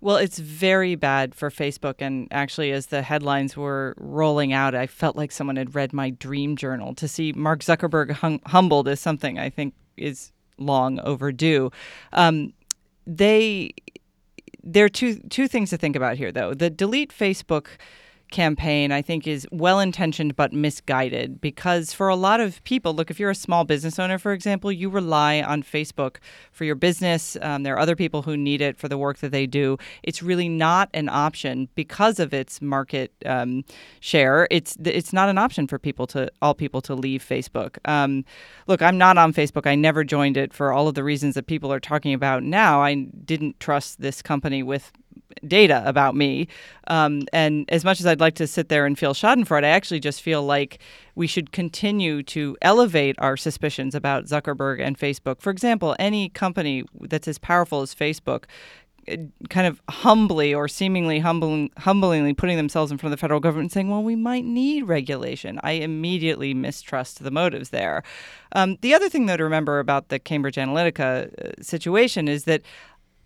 Well, 0.00 0.16
it's 0.16 0.38
very 0.38 0.94
bad 0.94 1.34
for 1.34 1.50
Facebook. 1.50 1.96
And 1.98 2.28
actually, 2.30 2.70
as 2.70 2.86
the 2.86 3.02
headlines 3.02 3.56
were 3.56 3.94
rolling 3.98 4.52
out, 4.52 4.76
I 4.76 4.86
felt 4.86 5.16
like 5.16 5.32
someone 5.32 5.56
had 5.56 5.74
read 5.74 5.92
my 5.92 6.10
dream 6.10 6.54
journal. 6.54 6.94
To 6.94 7.08
see 7.08 7.32
Mark 7.32 7.60
Zuckerberg 7.60 8.12
hum- 8.12 8.40
humbled 8.46 8.86
is 8.86 9.00
something 9.00 9.40
I 9.40 9.50
think 9.50 9.74
is 9.96 10.30
long 10.56 11.00
overdue. 11.00 11.72
Um, 12.12 12.52
they 13.06 13.72
there 14.62 14.84
are 14.84 14.88
two 14.90 15.16
two 15.30 15.48
things 15.48 15.70
to 15.70 15.76
think 15.76 15.96
about 15.96 16.16
here, 16.16 16.30
though. 16.30 16.54
The 16.54 16.70
delete 16.70 17.12
Facebook 17.12 17.66
campaign, 18.30 18.92
I 18.92 19.02
think, 19.02 19.26
is 19.26 19.46
well 19.50 19.80
intentioned 19.80 20.36
but 20.36 20.52
misguided 20.52 21.40
because 21.40 21.92
for 21.92 22.08
a 22.08 22.16
lot 22.16 22.40
of 22.40 22.62
people, 22.64 22.94
look, 22.94 23.10
if 23.10 23.18
you're 23.18 23.30
a 23.30 23.34
small 23.34 23.64
business 23.64 23.98
owner, 23.98 24.18
for 24.18 24.32
example, 24.32 24.70
you 24.70 24.88
rely 24.88 25.40
on 25.42 25.62
Facebook 25.62 26.16
for 26.52 26.64
your 26.64 26.74
business. 26.74 27.36
Um, 27.42 27.62
there 27.62 27.74
are 27.74 27.78
other 27.78 27.96
people 27.96 28.22
who 28.22 28.36
need 28.36 28.60
it 28.60 28.76
for 28.76 28.88
the 28.88 28.98
work 28.98 29.18
that 29.18 29.32
they 29.32 29.46
do. 29.46 29.78
It's 30.02 30.22
really 30.22 30.48
not 30.48 30.88
an 30.94 31.08
option 31.08 31.68
because 31.74 32.18
of 32.18 32.34
its 32.34 32.60
market 32.60 33.12
um, 33.24 33.64
share. 34.00 34.48
It's 34.50 34.76
it's 34.84 35.12
not 35.12 35.28
an 35.28 35.38
option 35.38 35.66
for 35.66 35.78
people 35.78 36.06
to 36.08 36.30
all 36.42 36.54
people 36.54 36.80
to 36.82 36.94
leave 36.94 37.24
Facebook. 37.24 37.78
Um, 37.88 38.24
look, 38.66 38.82
I'm 38.82 38.98
not 38.98 39.18
on 39.18 39.32
Facebook. 39.32 39.66
I 39.66 39.74
never 39.74 40.04
joined 40.04 40.36
it 40.36 40.52
for 40.52 40.72
all 40.72 40.88
of 40.88 40.94
the 40.94 41.04
reasons 41.04 41.34
that 41.34 41.46
people 41.46 41.72
are 41.72 41.80
talking 41.80 42.14
about 42.14 42.42
now. 42.42 42.82
I 42.82 42.94
didn't 42.94 43.60
trust 43.60 44.00
this 44.00 44.22
company 44.22 44.62
with 44.62 44.92
data 45.46 45.82
about 45.86 46.14
me. 46.14 46.48
Um, 46.88 47.22
and 47.32 47.64
as 47.68 47.84
much 47.84 48.00
as 48.00 48.06
I'd 48.06 48.20
like 48.20 48.34
to 48.36 48.46
sit 48.46 48.68
there 48.68 48.86
and 48.86 48.98
feel 48.98 49.14
Schadenfreude, 49.14 49.64
I 49.64 49.68
actually 49.68 50.00
just 50.00 50.22
feel 50.22 50.42
like 50.42 50.78
we 51.14 51.26
should 51.26 51.52
continue 51.52 52.22
to 52.24 52.56
elevate 52.62 53.16
our 53.18 53.36
suspicions 53.36 53.94
about 53.94 54.24
Zuckerberg 54.24 54.80
and 54.80 54.98
Facebook. 54.98 55.40
For 55.40 55.50
example, 55.50 55.94
any 55.98 56.28
company 56.30 56.84
that's 57.00 57.28
as 57.28 57.38
powerful 57.38 57.82
as 57.82 57.94
Facebook 57.94 58.44
uh, 59.10 59.16
kind 59.48 59.66
of 59.66 59.80
humbly 59.88 60.54
or 60.54 60.68
seemingly 60.68 61.18
humbling, 61.18 61.70
humblingly 61.78 62.36
putting 62.36 62.56
themselves 62.56 62.90
in 62.90 62.98
front 62.98 63.12
of 63.12 63.18
the 63.18 63.20
federal 63.20 63.40
government 63.40 63.72
saying, 63.72 63.88
well, 63.88 64.02
we 64.02 64.16
might 64.16 64.44
need 64.44 64.84
regulation. 64.84 65.60
I 65.62 65.72
immediately 65.72 66.54
mistrust 66.54 67.22
the 67.22 67.30
motives 67.30 67.70
there. 67.70 68.02
Um, 68.52 68.76
the 68.80 68.94
other 68.94 69.08
thing, 69.08 69.26
though, 69.26 69.36
to 69.36 69.44
remember 69.44 69.78
about 69.78 70.08
the 70.08 70.18
Cambridge 70.18 70.56
Analytica 70.56 71.32
uh, 71.58 71.62
situation 71.62 72.28
is 72.28 72.44
that 72.44 72.62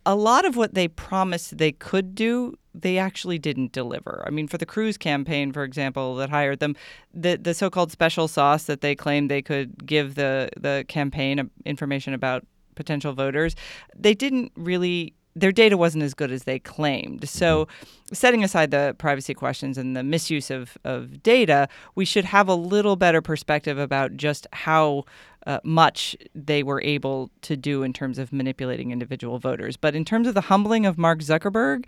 a 0.04 0.14
lot 0.14 0.44
of 0.44 0.56
what 0.56 0.74
they 0.74 0.88
promised 0.88 1.58
they 1.58 1.72
could 1.72 2.14
do, 2.14 2.56
they 2.74 2.98
actually 2.98 3.38
didn't 3.38 3.72
deliver. 3.72 4.24
I 4.26 4.30
mean, 4.30 4.48
for 4.48 4.58
the 4.58 4.66
Cruz 4.66 4.96
campaign, 4.96 5.52
for 5.52 5.62
example, 5.62 6.16
that 6.16 6.30
hired 6.30 6.60
them, 6.60 6.74
the 7.12 7.36
the 7.36 7.54
so-called 7.54 7.92
special 7.92 8.28
sauce 8.28 8.64
that 8.64 8.80
they 8.80 8.94
claimed 8.94 9.30
they 9.30 9.42
could 9.42 9.86
give 9.86 10.14
the 10.14 10.48
the 10.56 10.84
campaign 10.88 11.50
information 11.64 12.14
about 12.14 12.44
potential 12.74 13.12
voters, 13.12 13.54
they 13.94 14.14
didn't 14.14 14.52
really 14.56 15.14
their 15.34 15.52
data 15.52 15.76
wasn't 15.76 16.04
as 16.04 16.14
good 16.14 16.30
as 16.30 16.44
they 16.44 16.58
claimed. 16.58 17.28
So, 17.28 17.66
setting 18.12 18.44
aside 18.44 18.70
the 18.70 18.94
privacy 18.98 19.32
questions 19.32 19.78
and 19.78 19.96
the 19.96 20.02
misuse 20.02 20.50
of, 20.50 20.76
of 20.84 21.22
data, 21.22 21.68
we 21.94 22.04
should 22.04 22.26
have 22.26 22.48
a 22.48 22.54
little 22.54 22.96
better 22.96 23.22
perspective 23.22 23.78
about 23.78 24.16
just 24.16 24.46
how 24.52 25.04
uh, 25.46 25.60
much 25.64 26.16
they 26.34 26.62
were 26.62 26.80
able 26.82 27.30
to 27.42 27.56
do 27.56 27.82
in 27.82 27.92
terms 27.92 28.18
of 28.18 28.32
manipulating 28.32 28.90
individual 28.90 29.38
voters. 29.38 29.76
But 29.76 29.94
in 29.94 30.04
terms 30.04 30.26
of 30.26 30.34
the 30.34 30.42
humbling 30.42 30.86
of 30.86 30.98
Mark 30.98 31.20
Zuckerberg, 31.20 31.84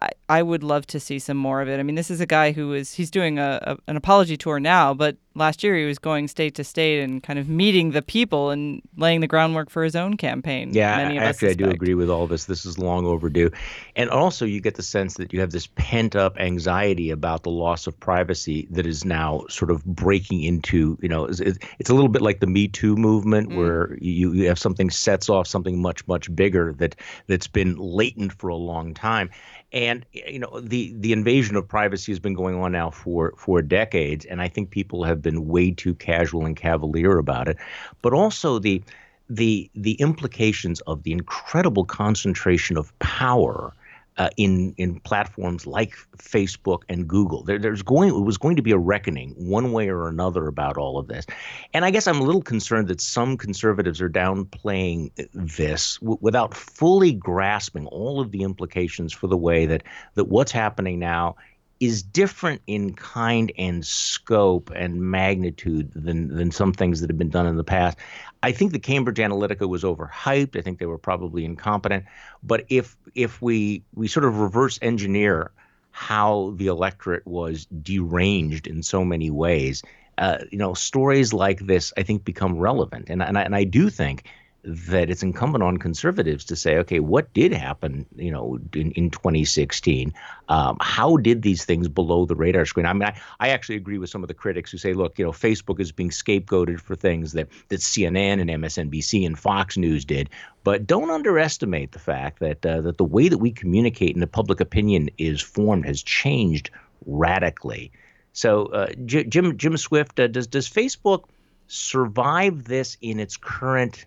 I, 0.00 0.10
I 0.28 0.42
would 0.42 0.62
love 0.62 0.86
to 0.88 1.00
see 1.00 1.18
some 1.18 1.36
more 1.36 1.60
of 1.60 1.68
it. 1.68 1.80
I 1.80 1.82
mean, 1.82 1.96
this 1.96 2.10
is 2.10 2.20
a 2.20 2.26
guy 2.26 2.52
who 2.52 2.72
is 2.72 2.94
he's 2.94 3.10
doing 3.10 3.38
a, 3.38 3.58
a, 3.62 3.90
an 3.90 3.96
apology 3.96 4.36
tour 4.36 4.60
now, 4.60 4.94
but 4.94 5.16
last 5.38 5.62
year 5.62 5.76
he 5.76 5.84
was 5.84 5.98
going 5.98 6.28
state 6.28 6.54
to 6.56 6.64
state 6.64 7.00
and 7.02 7.22
kind 7.22 7.38
of 7.38 7.48
meeting 7.48 7.92
the 7.92 8.02
people 8.02 8.50
and 8.50 8.82
laying 8.96 9.20
the 9.20 9.26
groundwork 9.26 9.70
for 9.70 9.84
his 9.84 9.96
own 9.96 10.16
campaign. 10.16 10.74
Yeah, 10.74 10.90
actually, 10.90 11.50
I 11.50 11.54
do 11.54 11.70
agree 11.70 11.94
with 11.94 12.10
all 12.10 12.26
this. 12.26 12.44
This 12.46 12.66
is 12.66 12.78
long 12.78 13.06
overdue, 13.06 13.50
and 13.96 14.10
also 14.10 14.44
you 14.44 14.60
get 14.60 14.74
the 14.74 14.82
sense 14.82 15.14
that 15.14 15.32
you 15.32 15.40
have 15.40 15.52
this 15.52 15.68
pent 15.76 16.16
up 16.16 16.38
anxiety 16.38 17.10
about 17.10 17.44
the 17.44 17.50
loss 17.50 17.86
of 17.86 17.98
privacy 17.98 18.66
that 18.70 18.86
is 18.86 19.04
now 19.04 19.44
sort 19.48 19.70
of 19.70 19.84
breaking 19.84 20.42
into. 20.42 20.98
You 21.00 21.08
know, 21.08 21.24
it's, 21.24 21.40
it's 21.40 21.90
a 21.90 21.94
little 21.94 22.08
bit 22.08 22.22
like 22.22 22.40
the 22.40 22.46
Me 22.46 22.68
Too 22.68 22.96
movement, 22.96 23.50
mm. 23.50 23.56
where 23.56 23.96
you 24.00 24.32
you 24.32 24.48
have 24.48 24.58
something 24.58 24.90
sets 24.90 25.28
off 25.28 25.46
something 25.46 25.80
much 25.80 26.06
much 26.08 26.34
bigger 26.34 26.72
that 26.74 26.96
that's 27.26 27.46
been 27.46 27.76
latent 27.76 28.32
for 28.32 28.48
a 28.48 28.56
long 28.56 28.94
time 28.94 29.30
and 29.72 30.06
you 30.12 30.38
know, 30.38 30.60
the 30.60 30.94
the 30.96 31.12
invasion 31.12 31.56
of 31.56 31.68
privacy 31.68 32.12
has 32.12 32.18
been 32.18 32.34
going 32.34 32.56
on 32.56 32.72
now 32.72 32.90
for 32.90 33.34
for 33.36 33.60
decades, 33.60 34.24
and 34.24 34.40
I 34.40 34.48
think 34.48 34.70
people 34.70 35.04
have 35.04 35.20
been 35.20 35.46
way 35.46 35.70
too 35.70 35.94
casual 35.94 36.46
and 36.46 36.56
cavalier 36.56 37.18
about 37.18 37.48
it. 37.48 37.58
But 38.02 38.14
also 38.14 38.58
the 38.58 38.82
the 39.28 39.70
the 39.74 39.94
implications 39.94 40.80
of 40.82 41.02
the 41.02 41.12
incredible 41.12 41.84
concentration 41.84 42.78
of 42.78 42.98
power 42.98 43.74
uh, 44.18 44.28
in 44.36 44.74
in 44.76 45.00
platforms 45.00 45.66
like 45.66 45.94
Facebook 46.16 46.82
and 46.88 47.08
Google. 47.08 47.44
There, 47.44 47.58
there's 47.58 47.82
going 47.82 48.10
it 48.10 48.24
was 48.24 48.36
going 48.36 48.56
to 48.56 48.62
be 48.62 48.72
a 48.72 48.78
reckoning 48.78 49.30
one 49.36 49.72
way 49.72 49.88
or 49.88 50.08
another 50.08 50.46
about 50.48 50.76
all 50.76 50.98
of 50.98 51.08
this, 51.08 51.24
and 51.72 51.84
I 51.84 51.90
guess 51.90 52.06
I'm 52.06 52.20
a 52.20 52.24
little 52.24 52.42
concerned 52.42 52.88
that 52.88 53.00
some 53.00 53.36
conservatives 53.36 54.00
are 54.02 54.10
downplaying 54.10 55.10
this 55.32 55.98
w- 55.98 56.18
without 56.20 56.54
fully 56.54 57.12
grasping 57.12 57.86
all 57.86 58.20
of 58.20 58.32
the 58.32 58.42
implications 58.42 59.12
for 59.12 59.28
the 59.28 59.36
way 59.36 59.66
that 59.66 59.84
that 60.14 60.24
what's 60.24 60.52
happening 60.52 60.98
now 60.98 61.36
is 61.80 62.02
different 62.02 62.60
in 62.66 62.92
kind 62.92 63.52
and 63.56 63.86
scope 63.86 64.70
and 64.74 65.00
magnitude 65.00 65.92
than 65.94 66.28
than 66.28 66.50
some 66.50 66.72
things 66.72 67.00
that 67.00 67.10
have 67.10 67.18
been 67.18 67.30
done 67.30 67.46
in 67.46 67.56
the 67.56 67.64
past. 67.64 67.98
I 68.42 68.52
think 68.52 68.72
the 68.72 68.78
Cambridge 68.78 69.18
Analytica 69.18 69.68
was 69.68 69.84
overhyped. 69.84 70.56
I 70.56 70.62
think 70.62 70.78
they 70.78 70.86
were 70.86 70.98
probably 70.98 71.44
incompetent. 71.44 72.04
But 72.42 72.64
if 72.68 72.96
if 73.14 73.40
we 73.40 73.84
we 73.94 74.08
sort 74.08 74.24
of 74.24 74.38
reverse 74.38 74.78
engineer 74.82 75.52
how 75.90 76.52
the 76.56 76.68
electorate 76.68 77.26
was 77.26 77.66
deranged 77.66 78.66
in 78.66 78.82
so 78.82 79.04
many 79.04 79.30
ways, 79.30 79.82
uh, 80.18 80.38
you 80.50 80.58
know, 80.58 80.74
stories 80.74 81.32
like 81.32 81.60
this 81.60 81.92
I 81.96 82.02
think 82.02 82.24
become 82.24 82.58
relevant. 82.58 83.08
And 83.08 83.22
and 83.22 83.38
I, 83.38 83.42
and 83.42 83.54
I 83.54 83.64
do 83.64 83.88
think 83.88 84.24
that 84.68 85.08
it's 85.08 85.22
incumbent 85.22 85.64
on 85.64 85.78
conservatives 85.78 86.44
to 86.44 86.54
say, 86.54 86.76
okay, 86.76 87.00
what 87.00 87.32
did 87.32 87.52
happen, 87.52 88.04
you 88.16 88.30
know, 88.30 88.58
in, 88.74 88.92
in 88.92 89.08
2016? 89.08 90.12
Um, 90.50 90.76
how 90.80 91.16
did 91.16 91.40
these 91.40 91.64
things 91.64 91.88
below 91.88 92.26
the 92.26 92.34
radar 92.34 92.66
screen? 92.66 92.84
I 92.84 92.92
mean, 92.92 93.04
I, 93.04 93.18
I 93.40 93.48
actually 93.48 93.76
agree 93.76 93.96
with 93.96 94.10
some 94.10 94.22
of 94.22 94.28
the 94.28 94.34
critics 94.34 94.70
who 94.70 94.76
say, 94.76 94.92
look, 94.92 95.18
you 95.18 95.24
know, 95.24 95.32
Facebook 95.32 95.80
is 95.80 95.90
being 95.90 96.10
scapegoated 96.10 96.80
for 96.80 96.94
things 96.94 97.32
that, 97.32 97.48
that 97.68 97.80
CNN 97.80 98.42
and 98.42 98.50
MSNBC 98.50 99.24
and 99.24 99.38
Fox 99.38 99.78
News 99.78 100.04
did. 100.04 100.28
But 100.64 100.86
don't 100.86 101.10
underestimate 101.10 101.92
the 101.92 101.98
fact 101.98 102.40
that 102.40 102.66
uh, 102.66 102.82
that 102.82 102.98
the 102.98 103.04
way 103.04 103.28
that 103.28 103.38
we 103.38 103.50
communicate 103.50 104.14
and 104.14 104.22
the 104.22 104.26
public 104.26 104.60
opinion 104.60 105.08
is 105.16 105.40
formed 105.40 105.86
has 105.86 106.02
changed 106.02 106.70
radically. 107.06 107.90
So, 108.34 108.66
uh, 108.66 108.88
J- 109.06 109.24
Jim 109.24 109.56
Jim 109.56 109.78
Swift, 109.78 110.20
uh, 110.20 110.26
does 110.26 110.46
does 110.46 110.68
Facebook 110.68 111.24
survive 111.68 112.64
this 112.64 112.98
in 113.00 113.18
its 113.18 113.38
current 113.38 114.04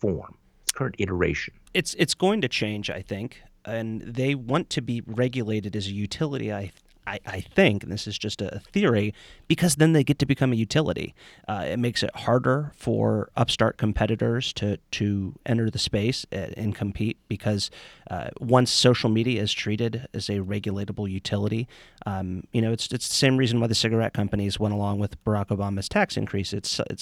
form, 0.00 0.36
its 0.62 0.72
current 0.72 0.96
iteration? 0.98 1.54
It's 1.74 1.94
it's 1.94 2.14
going 2.14 2.40
to 2.40 2.48
change, 2.48 2.90
I 2.90 3.02
think, 3.02 3.42
and 3.64 4.00
they 4.00 4.34
want 4.34 4.70
to 4.70 4.80
be 4.80 5.02
regulated 5.06 5.76
as 5.76 5.86
a 5.86 5.92
utility. 5.92 6.52
I 6.52 6.72
I, 7.10 7.18
I 7.26 7.40
think, 7.40 7.82
and 7.82 7.90
this 7.92 8.06
is 8.06 8.16
just 8.16 8.40
a 8.40 8.60
theory, 8.72 9.12
because 9.48 9.76
then 9.76 9.92
they 9.92 10.04
get 10.04 10.18
to 10.20 10.26
become 10.26 10.52
a 10.52 10.56
utility. 10.56 11.14
Uh, 11.48 11.64
it 11.68 11.78
makes 11.78 12.02
it 12.02 12.14
harder 12.14 12.72
for 12.76 13.30
upstart 13.36 13.76
competitors 13.78 14.52
to 14.54 14.78
to 14.92 15.34
enter 15.44 15.70
the 15.70 15.78
space 15.78 16.24
and 16.30 16.74
compete 16.74 17.18
because 17.28 17.70
uh, 18.10 18.28
once 18.38 18.70
social 18.70 19.10
media 19.10 19.42
is 19.42 19.52
treated 19.52 20.06
as 20.14 20.28
a 20.28 20.38
regulatable 20.38 21.10
utility, 21.10 21.66
um, 22.06 22.44
you 22.52 22.62
know, 22.62 22.72
it's 22.72 22.86
it's 22.92 23.08
the 23.08 23.14
same 23.14 23.36
reason 23.36 23.60
why 23.60 23.66
the 23.66 23.74
cigarette 23.74 24.14
companies 24.14 24.60
went 24.60 24.74
along 24.74 24.98
with 25.00 25.22
Barack 25.24 25.48
Obama's 25.48 25.88
tax 25.88 26.16
increase. 26.16 26.52
It's 26.52 26.80
it 26.90 27.00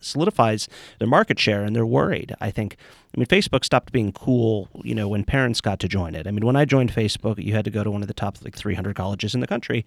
solidifies 0.00 0.68
their 0.98 1.08
market 1.08 1.38
share, 1.38 1.62
and 1.62 1.76
they're 1.76 1.86
worried. 1.86 2.34
I 2.40 2.50
think. 2.50 2.76
I 3.16 3.20
mean, 3.20 3.26
Facebook 3.26 3.64
stopped 3.64 3.92
being 3.92 4.12
cool, 4.12 4.68
you 4.84 4.94
know, 4.94 5.08
when 5.08 5.24
parents 5.24 5.62
got 5.62 5.80
to 5.80 5.88
join 5.88 6.14
it. 6.14 6.26
I 6.26 6.30
mean, 6.30 6.44
when 6.44 6.54
I 6.54 6.66
joined 6.66 6.92
Facebook, 6.92 7.42
you 7.42 7.54
had 7.54 7.64
to 7.64 7.70
go 7.70 7.82
to 7.82 7.90
one 7.90 8.02
of 8.02 8.08
the 8.08 8.14
top 8.14 8.36
like 8.44 8.54
300 8.54 8.94
colleges 8.94 9.34
in 9.34 9.40
the 9.40 9.46
country, 9.46 9.86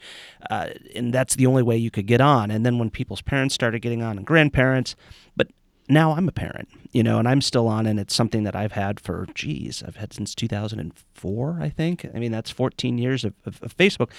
uh, 0.50 0.69
and 0.95 1.13
that's 1.13 1.36
the 1.36 1.45
only 1.45 1.62
way 1.62 1.77
you 1.77 1.91
could 1.91 2.07
get 2.07 2.21
on. 2.21 2.50
And 2.50 2.65
then 2.65 2.79
when 2.79 2.89
people's 2.89 3.21
parents 3.21 3.53
started 3.53 3.81
getting 3.81 4.01
on, 4.01 4.17
and 4.17 4.25
grandparents, 4.25 4.95
but 5.36 5.48
now 5.88 6.13
I'm 6.13 6.27
a 6.27 6.31
parent, 6.31 6.69
you 6.91 7.03
know, 7.03 7.19
and 7.19 7.27
I'm 7.27 7.41
still 7.41 7.67
on, 7.67 7.86
and 7.86 8.00
it's 8.00 8.15
something 8.15 8.43
that 8.45 8.55
I've 8.55 8.71
had 8.71 9.00
for, 9.00 9.27
geez, 9.36 9.83
I've 9.86 9.98
had 9.98 10.12
since 10.12 10.33
2004, 10.33 11.59
I 11.62 11.69
think. 11.69 12.07
I 12.13 12.17
mean, 12.17 12.31
that's 12.31 12.50
14 12.50 12.98
years 12.98 13.24
of, 13.24 13.33
of, 13.45 13.62
of 13.62 13.77
Facebook. 13.77 14.09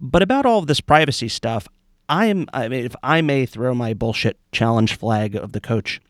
But 0.00 0.22
about 0.22 0.46
all 0.46 0.60
of 0.60 0.68
this 0.68 0.80
privacy 0.80 1.28
stuff, 1.28 1.66
I 2.08 2.26
am, 2.26 2.46
I 2.52 2.68
mean, 2.68 2.84
if 2.84 2.94
I 3.02 3.20
may 3.20 3.46
throw 3.46 3.74
my 3.74 3.94
bullshit 3.94 4.38
challenge 4.52 4.96
flag 4.96 5.34
of 5.34 5.52
the 5.52 5.60
coach 5.60 6.00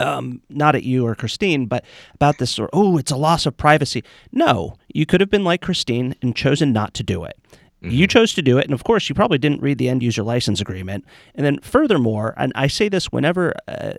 um, 0.00 0.42
not 0.48 0.74
at 0.74 0.82
you 0.82 1.06
or 1.06 1.14
Christine, 1.14 1.66
but 1.66 1.84
about 2.14 2.38
this 2.38 2.50
sort. 2.50 2.70
Oh, 2.72 2.98
it's 2.98 3.12
a 3.12 3.16
loss 3.16 3.46
of 3.46 3.56
privacy. 3.56 4.04
No, 4.32 4.76
you 4.92 5.06
could 5.06 5.20
have 5.20 5.30
been 5.30 5.44
like 5.44 5.62
Christine 5.62 6.14
and 6.22 6.34
chosen 6.34 6.72
not 6.72 6.94
to 6.94 7.02
do 7.02 7.24
it. 7.24 7.38
Mm-hmm. 7.82 7.90
You 7.90 8.06
chose 8.06 8.32
to 8.34 8.42
do 8.42 8.56
it, 8.56 8.64
and 8.64 8.72
of 8.72 8.84
course, 8.84 9.08
you 9.10 9.14
probably 9.14 9.36
didn't 9.36 9.60
read 9.60 9.76
the 9.76 9.90
end 9.90 10.02
user 10.02 10.22
license 10.22 10.62
agreement. 10.62 11.04
And 11.34 11.44
then, 11.44 11.58
furthermore, 11.60 12.32
and 12.38 12.50
I 12.54 12.68
say 12.68 12.88
this 12.88 13.12
whenever 13.12 13.52
uh, 13.68 13.92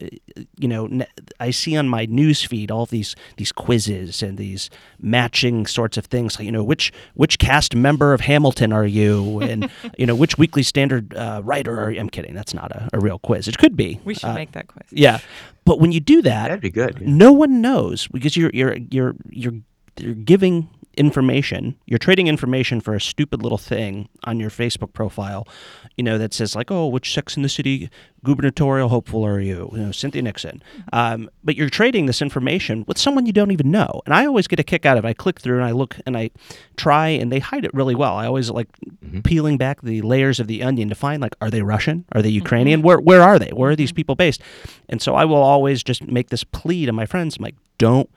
you 0.58 0.68
know 0.68 0.90
I 1.40 1.52
see 1.52 1.78
on 1.78 1.88
my 1.88 2.06
news 2.06 2.44
feed 2.44 2.72
all 2.72 2.88
these 2.88 3.16
these 3.38 3.52
quizzes 3.52 4.24
and 4.24 4.38
these 4.40 4.72
matching 5.00 5.68
sorts 5.68 5.96
of 5.96 6.06
things, 6.06 6.40
like 6.40 6.46
you 6.46 6.52
know 6.52 6.64
which 6.64 6.92
which 7.14 7.38
cast 7.38 7.76
member 7.76 8.14
of 8.14 8.22
Hamilton 8.22 8.74
are 8.74 8.86
you, 8.86 9.42
and 9.42 9.70
you 9.98 10.08
know 10.08 10.16
which 10.16 10.40
Weekly 10.40 10.64
Standard 10.64 11.14
uh, 11.16 11.42
writer 11.44 11.80
are 11.80 11.92
you? 11.92 12.00
I'm 12.00 12.10
kidding, 12.10 12.34
that's 12.34 12.56
not 12.56 12.72
a, 12.72 12.90
a, 12.94 13.00
real 13.00 13.20
quiz. 13.20 13.48
It 13.48 13.60
could 13.60 13.78
be. 13.78 14.02
We 14.04 14.16
should 14.16 14.30
uh, 14.30 14.34
make 14.34 14.54
that 14.54 14.68
quiz. 14.68 14.86
Yeah, 14.90 15.20
but 15.66 15.80
when 15.80 15.92
you 15.92 16.00
do 16.00 16.24
that, 16.24 16.48
that'd 16.48 16.62
be 16.62 16.72
good. 16.72 16.98
Yeah. 17.00 17.08
No 17.08 17.32
one 17.32 17.62
knows 17.62 18.08
because 18.08 18.36
you're 18.36 18.52
you're 18.56 18.78
you're 18.90 19.16
you're 19.30 19.54
you're 19.98 20.16
giving 20.16 20.70
information. 20.98 21.78
You're 21.86 22.00
trading 22.00 22.28
information 22.28 22.82
for 22.82 22.96
a 22.96 23.02
stupid 23.02 23.42
little 23.42 23.58
thing 23.58 24.10
on 24.24 24.40
your 24.40 24.50
facebook 24.50 24.94
profile 24.94 25.48
you 25.96 26.04
know 26.04 26.18
that 26.18 26.34
says 26.34 26.56
like 26.56 26.72
oh 26.72 26.88
which 26.88 27.14
sex 27.14 27.36
in 27.36 27.44
the 27.44 27.50
city 27.50 27.90
gubernatorial 28.24 28.90
hopeful 28.90 29.26
are 29.26 29.40
you? 29.40 29.70
You 29.72 29.80
know 29.80 29.92
cynthia 29.92 30.22
nixon. 30.22 30.62
Um, 30.92 31.30
but 31.44 31.56
you're 31.56 31.70
trading 31.70 32.08
this 32.08 32.22
information 32.22 32.84
with 32.88 32.98
someone 32.98 33.26
you 33.26 33.34
don't 33.34 33.52
even 33.52 33.72
know. 33.72 34.02
And 34.06 34.14
i 34.14 34.26
always 34.26 34.48
get 34.48 34.60
a 34.60 34.64
kick 34.64 34.86
out 34.86 34.98
of 34.98 35.06
it. 35.06 35.08
I 35.08 35.14
click 35.14 35.40
through 35.40 35.58
and 35.58 35.66
i 35.66 35.72
look 35.72 35.98
and 36.06 36.18
i 36.18 36.30
try 36.76 37.08
and 37.08 37.32
they 37.32 37.40
hide 37.40 37.66
it 37.66 37.74
really 37.74 37.96
well. 37.96 38.16
I 38.16 38.26
always 38.26 38.50
like 38.50 38.68
mm-hmm. 38.80 39.22
peeling 39.22 39.58
back 39.58 39.82
the 39.82 40.02
layers 40.02 40.40
of 40.40 40.48
the 40.48 40.64
onion 40.64 40.90
to 40.90 40.96
find 40.96 41.22
like 41.22 41.36
are 41.42 41.50
they 41.50 41.62
russian? 41.62 42.06
Are 42.12 42.22
they 42.22 42.30
ukrainian? 42.30 42.80
Mm-hmm. 42.80 42.88
where, 42.88 43.00
where 43.00 43.22
are 43.22 43.40
they? 43.40 43.50
Where 43.50 43.72
are 43.72 43.76
these 43.76 43.90
mm-hmm. 43.90 43.96
people 43.96 44.16
based? 44.16 44.42
And 44.90 45.02
so 45.02 45.16
i 45.16 45.26
will 45.26 45.36
always 45.36 45.84
just 45.84 46.06
make 46.08 46.30
this 46.30 46.44
plea 46.44 46.86
to 46.86 46.92
my 46.92 47.06
friends 47.06 47.38
I'm 47.38 47.44
like 47.44 47.56
don't 47.78 48.10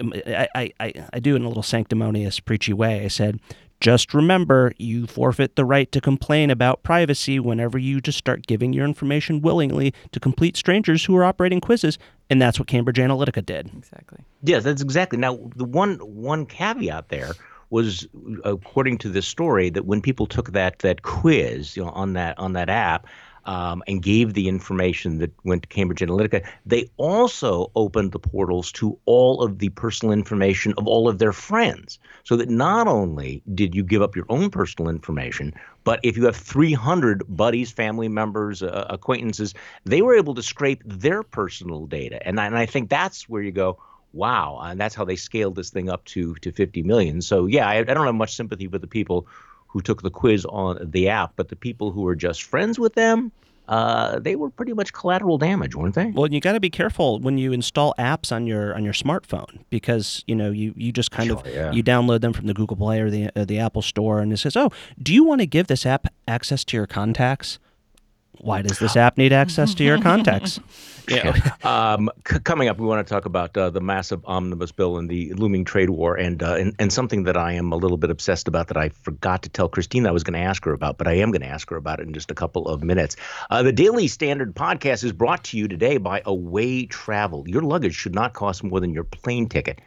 Um, 0.00 0.12
I, 0.26 0.72
I, 0.80 0.92
I 1.12 1.20
do 1.20 1.36
in 1.36 1.42
a 1.42 1.48
little 1.48 1.62
sanctimonious, 1.62 2.40
preachy 2.40 2.72
way. 2.72 3.04
I 3.04 3.08
said, 3.08 3.40
just 3.80 4.14
remember, 4.14 4.72
you 4.78 5.06
forfeit 5.06 5.56
the 5.56 5.64
right 5.64 5.90
to 5.92 6.00
complain 6.00 6.50
about 6.50 6.82
privacy 6.82 7.38
whenever 7.38 7.76
you 7.78 8.00
just 8.00 8.16
start 8.16 8.46
giving 8.46 8.72
your 8.72 8.84
information 8.86 9.42
willingly 9.42 9.92
to 10.12 10.20
complete 10.20 10.56
strangers 10.56 11.04
who 11.04 11.16
are 11.16 11.24
operating 11.24 11.60
quizzes, 11.60 11.98
and 12.30 12.40
that's 12.40 12.58
what 12.58 12.68
Cambridge 12.68 12.96
Analytica 12.96 13.44
did. 13.44 13.70
Exactly. 13.76 14.20
Yes, 14.42 14.64
that's 14.64 14.80
exactly. 14.80 15.18
Now, 15.18 15.38
the 15.54 15.64
one 15.64 15.96
one 15.98 16.46
caveat 16.46 17.10
there 17.10 17.32
was, 17.70 18.06
according 18.44 18.98
to 18.98 19.08
this 19.08 19.26
story, 19.26 19.70
that 19.70 19.86
when 19.86 20.00
people 20.00 20.26
took 20.26 20.52
that 20.52 20.78
that 20.80 21.02
quiz, 21.02 21.76
you 21.76 21.84
know, 21.84 21.90
on 21.90 22.14
that 22.14 22.38
on 22.38 22.54
that 22.54 22.68
app, 22.68 23.06
um, 23.46 23.82
and 23.86 24.02
gave 24.02 24.34
the 24.34 24.48
information 24.48 25.18
that 25.18 25.32
went 25.44 25.62
to 25.62 25.68
Cambridge 25.68 26.00
Analytica, 26.00 26.44
they 26.66 26.90
also 26.96 27.70
opened 27.74 28.12
the 28.12 28.18
portals 28.18 28.72
to 28.72 28.98
all 29.06 29.42
of 29.42 29.58
the 29.58 29.68
personal 29.70 30.12
information 30.12 30.74
of 30.76 30.86
all 30.86 31.08
of 31.08 31.18
their 31.18 31.32
friends. 31.32 31.98
So 32.24 32.36
that 32.36 32.48
not 32.48 32.88
only 32.88 33.42
did 33.54 33.74
you 33.74 33.84
give 33.84 34.02
up 34.02 34.16
your 34.16 34.26
own 34.28 34.50
personal 34.50 34.90
information, 34.90 35.54
but 35.84 36.00
if 36.02 36.16
you 36.16 36.24
have 36.24 36.36
300 36.36 37.22
buddies, 37.28 37.70
family 37.70 38.08
members, 38.08 38.62
uh, 38.62 38.86
acquaintances, 38.90 39.54
they 39.84 40.02
were 40.02 40.16
able 40.16 40.34
to 40.34 40.42
scrape 40.42 40.82
their 40.84 41.22
personal 41.22 41.86
data. 41.86 42.26
And 42.26 42.40
and 42.40 42.58
I 42.58 42.66
think 42.66 42.90
that's 42.90 43.28
where 43.28 43.42
you 43.42 43.52
go, 43.52 43.78
wow. 44.16 44.58
And 44.62 44.80
that's 44.80 44.94
how 44.94 45.04
they 45.04 45.16
scaled 45.16 45.54
this 45.54 45.70
thing 45.70 45.88
up 45.90 46.04
to, 46.06 46.34
to 46.36 46.50
50 46.50 46.82
million. 46.82 47.22
So, 47.22 47.46
yeah, 47.46 47.68
I, 47.68 47.76
I 47.78 47.84
don't 47.84 48.06
have 48.06 48.14
much 48.14 48.34
sympathy 48.34 48.66
for 48.66 48.78
the 48.78 48.86
people 48.86 49.26
who 49.68 49.80
took 49.80 50.02
the 50.02 50.10
quiz 50.10 50.44
on 50.46 50.78
the 50.90 51.08
app, 51.08 51.34
but 51.36 51.48
the 51.48 51.56
people 51.56 51.92
who 51.92 52.02
were 52.02 52.16
just 52.16 52.42
friends 52.42 52.78
with 52.78 52.94
them, 52.94 53.30
uh, 53.68 54.18
they 54.20 54.36
were 54.36 54.48
pretty 54.48 54.72
much 54.72 54.92
collateral 54.92 55.38
damage, 55.38 55.74
weren't 55.74 55.94
they? 55.94 56.06
Well, 56.06 56.32
you 56.32 56.40
got 56.40 56.52
to 56.52 56.60
be 56.60 56.70
careful 56.70 57.18
when 57.18 57.36
you 57.36 57.52
install 57.52 57.94
apps 57.98 58.30
on 58.30 58.46
your 58.46 58.74
on 58.76 58.84
your 58.84 58.92
smartphone 58.92 59.58
because 59.70 60.22
you 60.28 60.36
know 60.36 60.50
you, 60.52 60.72
you 60.76 60.92
just 60.92 61.10
kind 61.10 61.28
sure, 61.28 61.38
of 61.38 61.46
yeah. 61.46 61.72
you 61.72 61.82
download 61.82 62.20
them 62.20 62.32
from 62.32 62.46
the 62.46 62.54
Google 62.54 62.76
Play 62.76 63.00
or 63.00 63.10
the 63.10 63.28
uh, 63.34 63.44
the 63.44 63.58
Apple 63.58 63.82
Store, 63.82 64.20
and 64.20 64.32
it 64.32 64.36
says, 64.36 64.56
"Oh, 64.56 64.70
do 65.02 65.12
you 65.12 65.24
want 65.24 65.40
to 65.40 65.46
give 65.46 65.66
this 65.66 65.84
app 65.84 66.06
access 66.28 66.64
to 66.66 66.76
your 66.76 66.86
contacts?" 66.86 67.58
Why 68.40 68.62
does 68.62 68.78
this 68.78 68.96
app 68.96 69.18
need 69.18 69.32
access 69.32 69.74
to 69.74 69.84
your 69.84 70.00
contacts? 70.00 70.60
Yeah. 71.08 71.38
um, 71.62 72.10
c- 72.28 72.40
coming 72.40 72.68
up, 72.68 72.78
we 72.78 72.86
want 72.86 73.06
to 73.06 73.14
talk 73.14 73.26
about 73.26 73.56
uh, 73.56 73.70
the 73.70 73.80
massive 73.80 74.24
omnibus 74.24 74.72
bill 74.72 74.98
and 74.98 75.08
the 75.08 75.32
looming 75.34 75.64
trade 75.64 75.90
war, 75.90 76.16
and, 76.16 76.42
uh, 76.42 76.54
and 76.54 76.74
and 76.78 76.92
something 76.92 77.22
that 77.24 77.36
I 77.36 77.52
am 77.52 77.70
a 77.72 77.76
little 77.76 77.96
bit 77.96 78.10
obsessed 78.10 78.48
about 78.48 78.66
that 78.68 78.76
I 78.76 78.88
forgot 78.88 79.42
to 79.42 79.48
tell 79.48 79.68
Christine 79.68 80.06
I 80.06 80.10
was 80.10 80.24
going 80.24 80.34
to 80.34 80.44
ask 80.44 80.64
her 80.64 80.72
about, 80.72 80.98
but 80.98 81.06
I 81.06 81.12
am 81.12 81.30
going 81.30 81.42
to 81.42 81.46
ask 81.46 81.70
her 81.70 81.76
about 81.76 82.00
it 82.00 82.08
in 82.08 82.12
just 82.12 82.30
a 82.30 82.34
couple 82.34 82.66
of 82.66 82.82
minutes. 82.82 83.14
Uh, 83.50 83.62
the 83.62 83.72
Daily 83.72 84.08
Standard 84.08 84.54
podcast 84.56 85.04
is 85.04 85.12
brought 85.12 85.44
to 85.44 85.56
you 85.56 85.68
today 85.68 85.96
by 85.98 86.22
Away 86.24 86.86
Travel. 86.86 87.44
Your 87.46 87.62
luggage 87.62 87.94
should 87.94 88.14
not 88.14 88.32
cost 88.32 88.64
more 88.64 88.80
than 88.80 88.92
your 88.92 89.04
plane 89.04 89.48
ticket. 89.48 89.80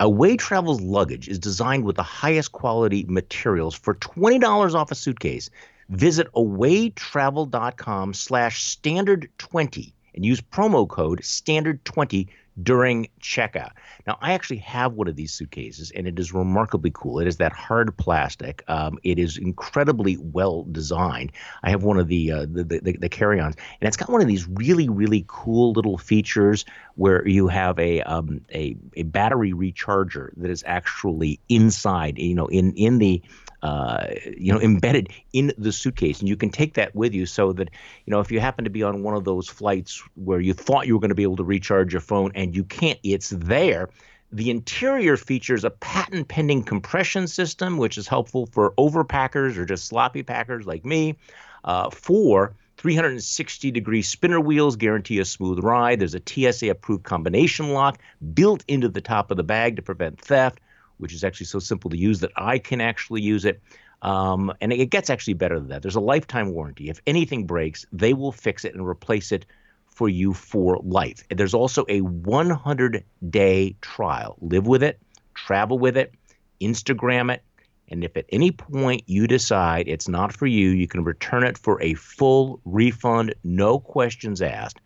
Away 0.00 0.36
Travel's 0.36 0.80
luggage 0.80 1.28
is 1.28 1.38
designed 1.38 1.84
with 1.84 1.94
the 1.96 2.02
highest 2.02 2.50
quality 2.50 3.04
materials 3.08 3.76
for 3.76 3.94
twenty 3.94 4.40
dollars 4.40 4.74
off 4.74 4.90
a 4.90 4.96
suitcase. 4.96 5.50
Visit 5.88 6.32
awaytravel.com 6.32 8.14
slash 8.14 8.76
standard20 8.76 9.92
and 10.14 10.24
use 10.24 10.40
promo 10.40 10.88
code 10.88 11.20
standard20 11.20 12.28
during 12.62 13.08
checkout. 13.20 13.70
Now, 14.06 14.18
I 14.20 14.32
actually 14.32 14.58
have 14.58 14.92
one 14.92 15.08
of 15.08 15.16
these 15.16 15.32
suitcases, 15.32 15.90
and 15.90 16.06
it 16.06 16.18
is 16.18 16.32
remarkably 16.32 16.92
cool. 16.94 17.18
It 17.18 17.26
is 17.26 17.38
that 17.38 17.52
hard 17.52 17.96
plastic. 17.96 18.62
Um, 18.68 18.98
it 19.02 19.18
is 19.18 19.36
incredibly 19.36 20.16
well 20.18 20.64
designed. 20.70 21.32
I 21.62 21.70
have 21.70 21.82
one 21.82 21.98
of 21.98 22.08
the, 22.08 22.30
uh, 22.30 22.46
the, 22.48 22.64
the, 22.64 22.96
the 22.98 23.08
carry-ons, 23.08 23.56
and 23.80 23.88
it's 23.88 23.96
got 23.96 24.10
one 24.10 24.20
of 24.20 24.28
these 24.28 24.46
really 24.46 24.88
really 24.88 25.24
cool 25.26 25.72
little 25.72 25.98
features 25.98 26.64
where 26.94 27.26
you 27.26 27.48
have 27.48 27.78
a 27.78 28.02
um, 28.02 28.40
a, 28.52 28.76
a 28.96 29.02
battery 29.02 29.52
recharger 29.52 30.30
that 30.36 30.50
is 30.50 30.62
actually 30.66 31.40
inside, 31.48 32.18
you 32.18 32.34
know, 32.34 32.46
in 32.46 32.72
in 32.74 32.98
the 32.98 33.22
uh, 33.64 34.08
you 34.36 34.52
know, 34.52 34.60
embedded 34.60 35.08
in 35.32 35.50
the 35.56 35.72
suitcase, 35.72 36.20
and 36.20 36.28
you 36.28 36.36
can 36.36 36.50
take 36.50 36.74
that 36.74 36.94
with 36.94 37.14
you. 37.14 37.24
So 37.24 37.54
that 37.54 37.70
you 38.04 38.10
know, 38.10 38.20
if 38.20 38.30
you 38.30 38.38
happen 38.38 38.64
to 38.64 38.70
be 38.70 38.82
on 38.82 39.02
one 39.02 39.14
of 39.14 39.24
those 39.24 39.48
flights 39.48 40.02
where 40.16 40.38
you 40.38 40.52
thought 40.52 40.86
you 40.86 40.92
were 40.92 41.00
going 41.00 41.08
to 41.08 41.14
be 41.14 41.22
able 41.22 41.36
to 41.36 41.44
recharge 41.44 41.94
your 41.94 42.02
phone 42.02 42.30
and 42.34 42.54
you 42.54 42.62
can't, 42.62 42.98
it's 43.02 43.30
there. 43.30 43.88
The 44.32 44.50
interior 44.50 45.16
features 45.16 45.64
a 45.64 45.70
patent 45.70 46.28
pending 46.28 46.64
compression 46.64 47.26
system, 47.26 47.78
which 47.78 47.96
is 47.96 48.06
helpful 48.06 48.46
for 48.52 48.72
overpackers 48.72 49.56
or 49.56 49.64
just 49.64 49.86
sloppy 49.86 50.22
packers 50.22 50.66
like 50.66 50.84
me. 50.84 51.16
Uh, 51.64 51.88
for 51.88 52.54
360 52.76 53.70
degree 53.70 54.02
spinner 54.02 54.40
wheels 54.40 54.76
guarantee 54.76 55.20
a 55.20 55.24
smooth 55.24 55.64
ride. 55.64 56.00
There's 56.00 56.14
a 56.14 56.20
TSA 56.22 56.68
approved 56.68 57.04
combination 57.04 57.70
lock 57.70 57.98
built 58.34 58.62
into 58.68 58.90
the 58.90 59.00
top 59.00 59.30
of 59.30 59.38
the 59.38 59.42
bag 59.42 59.76
to 59.76 59.82
prevent 59.82 60.20
theft 60.20 60.60
which 60.98 61.12
is 61.12 61.24
actually 61.24 61.46
so 61.46 61.58
simple 61.58 61.90
to 61.90 61.96
use 61.96 62.20
that 62.20 62.32
I 62.36 62.58
can 62.58 62.80
actually 62.80 63.22
use 63.22 63.44
it. 63.44 63.60
Um, 64.02 64.52
and 64.60 64.72
it 64.72 64.90
gets 64.90 65.08
actually 65.08 65.34
better 65.34 65.58
than 65.58 65.68
that. 65.68 65.82
There's 65.82 65.96
a 65.96 66.00
lifetime 66.00 66.52
warranty. 66.52 66.90
If 66.90 67.00
anything 67.06 67.46
breaks, 67.46 67.86
they 67.92 68.12
will 68.12 68.32
fix 68.32 68.64
it 68.64 68.74
and 68.74 68.86
replace 68.86 69.32
it 69.32 69.46
for 69.94 70.08
you 70.08 70.34
for 70.34 70.78
life. 70.82 71.24
And 71.30 71.38
there's 71.38 71.54
also 71.54 71.84
a 71.88 72.00
100 72.02 73.04
day 73.30 73.76
trial. 73.80 74.36
Live 74.40 74.66
with 74.66 74.82
it, 74.82 74.98
travel 75.34 75.78
with 75.78 75.96
it, 75.96 76.12
Instagram 76.60 77.32
it. 77.32 77.42
And 77.88 78.02
if 78.02 78.16
at 78.16 78.24
any 78.30 78.50
point 78.50 79.02
you 79.06 79.26
decide 79.26 79.88
it's 79.88 80.08
not 80.08 80.34
for 80.34 80.46
you, 80.46 80.70
you 80.70 80.88
can 80.88 81.04
return 81.04 81.44
it 81.44 81.56
for 81.56 81.80
a 81.82 81.94
full 81.94 82.60
refund, 82.64 83.34
no 83.44 83.78
questions 83.78 84.42
asked. 84.42 84.80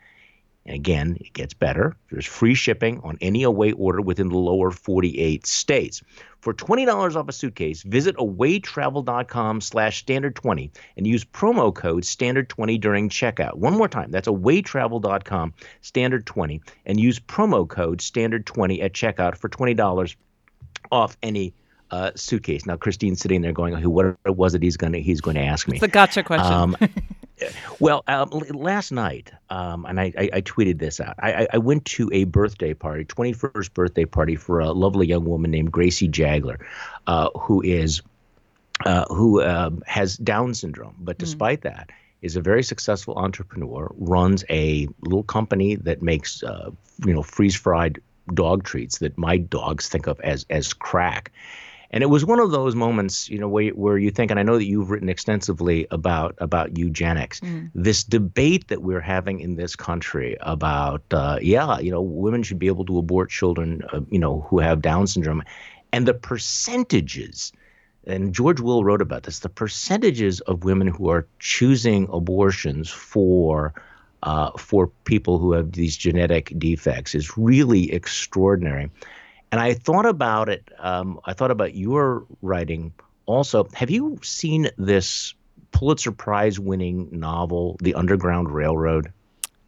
And 0.69 0.75
again, 0.75 1.17
it 1.19 1.33
gets 1.33 1.55
better. 1.55 1.97
There's 2.11 2.27
free 2.27 2.55
shipping 2.55 3.01
on 3.03 3.17
any 3.23 3.43
away 3.43 3.73
order 3.73 4.03
within 4.03 4.29
the 4.29 4.37
lower 4.37 4.71
48 4.71 5.47
states. 5.47 6.03
For 6.41 6.53
$20 6.53 7.17
off 7.17 7.27
a 7.27 7.33
suitcase, 7.33 7.83
visit 7.83 8.15
awaytravel.com 8.17 9.63
slash 9.63 10.05
standard20 10.05 10.71
and 10.99 11.07
use 11.07 11.25
promo 11.25 11.75
code 11.75 12.03
standard20 12.03 12.79
during 12.81 13.09
checkout. 13.09 13.55
One 13.55 13.73
more 13.73 13.89
time, 13.89 14.11
that's 14.11 14.29
awaytravel.com 14.29 15.55
standard20 15.83 16.61
and 16.85 17.01
use 17.01 17.19
promo 17.19 17.67
code 17.67 18.01
standard20 18.01 18.83
at 18.83 18.93
checkout 18.93 19.39
for 19.39 19.49
$20 19.49 20.17
off 20.93 21.17
any 21.23 21.55
uh, 21.91 22.11
suitcase. 22.15 22.67
Now, 22.67 22.77
Christine's 22.77 23.21
sitting 23.21 23.41
there 23.41 23.53
going, 23.53 23.75
"What 23.83 24.19
was 24.27 24.55
it 24.55 24.63
he's 24.63 24.77
going 24.77 24.93
to 24.93 25.01
he's 25.01 25.23
going 25.23 25.37
to 25.37 25.43
ask 25.43 25.67
me?" 25.67 25.79
It's 25.79 25.85
a 25.85 25.89
gotcha 25.89 26.23
question. 26.23 26.53
Um, 26.53 26.77
well, 27.81 28.03
um, 28.09 28.31
last 28.51 28.93
night, 28.93 29.33
um, 29.51 29.85
and 29.87 30.01
I, 30.01 30.13
I, 30.19 30.31
I, 30.35 30.41
tweeted 30.41 30.79
this 30.79 31.01
out. 31.01 31.15
I, 31.19 31.47
I, 31.53 31.59
went 31.59 31.85
to 31.87 32.11
a 32.13 32.25
birthday 32.25 32.75
party, 32.75 33.05
21st 33.05 33.73
birthday 33.75 34.05
party 34.05 34.37
for 34.37 34.61
a 34.61 34.73
lovely 34.73 35.07
young 35.07 35.25
woman 35.25 35.51
named 35.51 35.73
Gracie 35.73 36.09
Jagler, 36.09 36.59
uh, 37.07 37.31
who 37.39 37.63
is 37.63 38.03
uh, 38.85 39.05
who 39.09 39.41
uh, 39.41 39.71
has 39.87 40.17
Down 40.17 40.55
syndrome, 40.55 40.95
but 40.99 41.17
hmm. 41.17 41.21
despite 41.21 41.61
mm. 41.61 41.65
that, 41.65 41.91
is 42.23 42.37
a 42.37 42.41
very 42.41 42.63
successful 42.63 43.15
entrepreneur. 43.17 43.93
Runs 43.97 44.45
a 44.51 44.89
little 45.03 45.23
company 45.23 45.77
that 45.77 46.03
makes 46.03 46.43
uh, 46.43 46.71
you 47.05 47.15
know 47.15 47.23
freeze 47.23 47.57
fried 47.57 48.01
dog 48.35 48.65
treats 48.65 48.99
that 48.99 49.17
my 49.17 49.39
dogs 49.39 49.89
think 49.89 50.07
of 50.07 50.21
as 50.21 50.45
as 50.51 50.73
crack 50.73 51.33
and 51.91 52.03
it 52.03 52.07
was 52.07 52.25
one 52.25 52.39
of 52.39 52.51
those 52.51 52.75
moments, 52.75 53.31
you 53.31 53.39
know, 53.39 53.49
where, 53.49 53.71
where 53.71 53.97
you 53.97 54.11
think, 54.11 54.31
and 54.31 54.39
I 54.39 54.43
know 54.43 54.59
that 54.59 54.67
you've 54.67 54.91
written 54.91 55.09
extensively 55.09 55.87
about 55.91 56.35
about 56.39 56.77
eugenics, 56.77 57.41
mm. 57.41 57.71
this 57.75 58.05
debate 58.05 58.69
that 58.69 58.83
we're 58.83 59.01
having 59.01 59.41
in 59.41 59.57
this 59.57 59.75
country 59.75 60.37
about, 60.41 61.03
uh, 61.13 61.39
yeah, 61.41 61.79
you 61.79 61.91
know, 61.91 62.03
women 62.03 62.43
should 62.43 62.59
be 62.59 62.67
able 62.67 62.85
to 62.87 62.99
abort 62.99 63.31
children, 63.31 63.83
uh, 63.93 64.01
you 64.11 64.19
know, 64.19 64.43
who 64.49 64.59
have 64.59 64.83
Down 64.83 65.07
syndrome, 65.07 65.43
and 65.93 66.07
the 66.07 66.15
percentages. 66.15 67.53
And 68.07 68.35
George 68.35 68.61
Will 68.61 68.85
wrote 68.85 69.03
about 69.03 69.25
this. 69.25 69.41
The 69.41 69.51
percentages 69.51 70.41
of 70.41 70.65
women 70.65 70.89
who 70.89 71.11
are 71.11 71.27
choosing 71.41 72.09
abortions 72.11 72.89
for 72.91 73.75
uh, 74.23 74.51
for 74.59 74.89
people 75.05 75.39
who 75.39 75.53
have 75.53 75.73
these 75.73 75.97
genetic 75.97 76.53
defects 76.59 77.15
is 77.15 77.39
really 77.39 77.93
extraordinary. 77.93 78.91
And 79.51 79.61
I 79.61 79.75
thought 79.75 80.07
about 80.07 80.49
it. 80.49 80.69
Um, 80.79 81.21
I 81.25 81.33
thought 81.33 81.51
about 81.51 81.75
your 81.75 82.25
writing 82.43 82.93
also. 83.27 83.69
Have 83.75 83.91
you 83.91 84.19
seen 84.23 84.71
this 84.77 85.35
Pulitzer 85.73 86.13
Prize 86.13 86.59
winning 86.59 87.09
novel, 87.13 87.77
The 87.81 87.95
Underground 87.95 88.51
Railroad? 88.51 89.13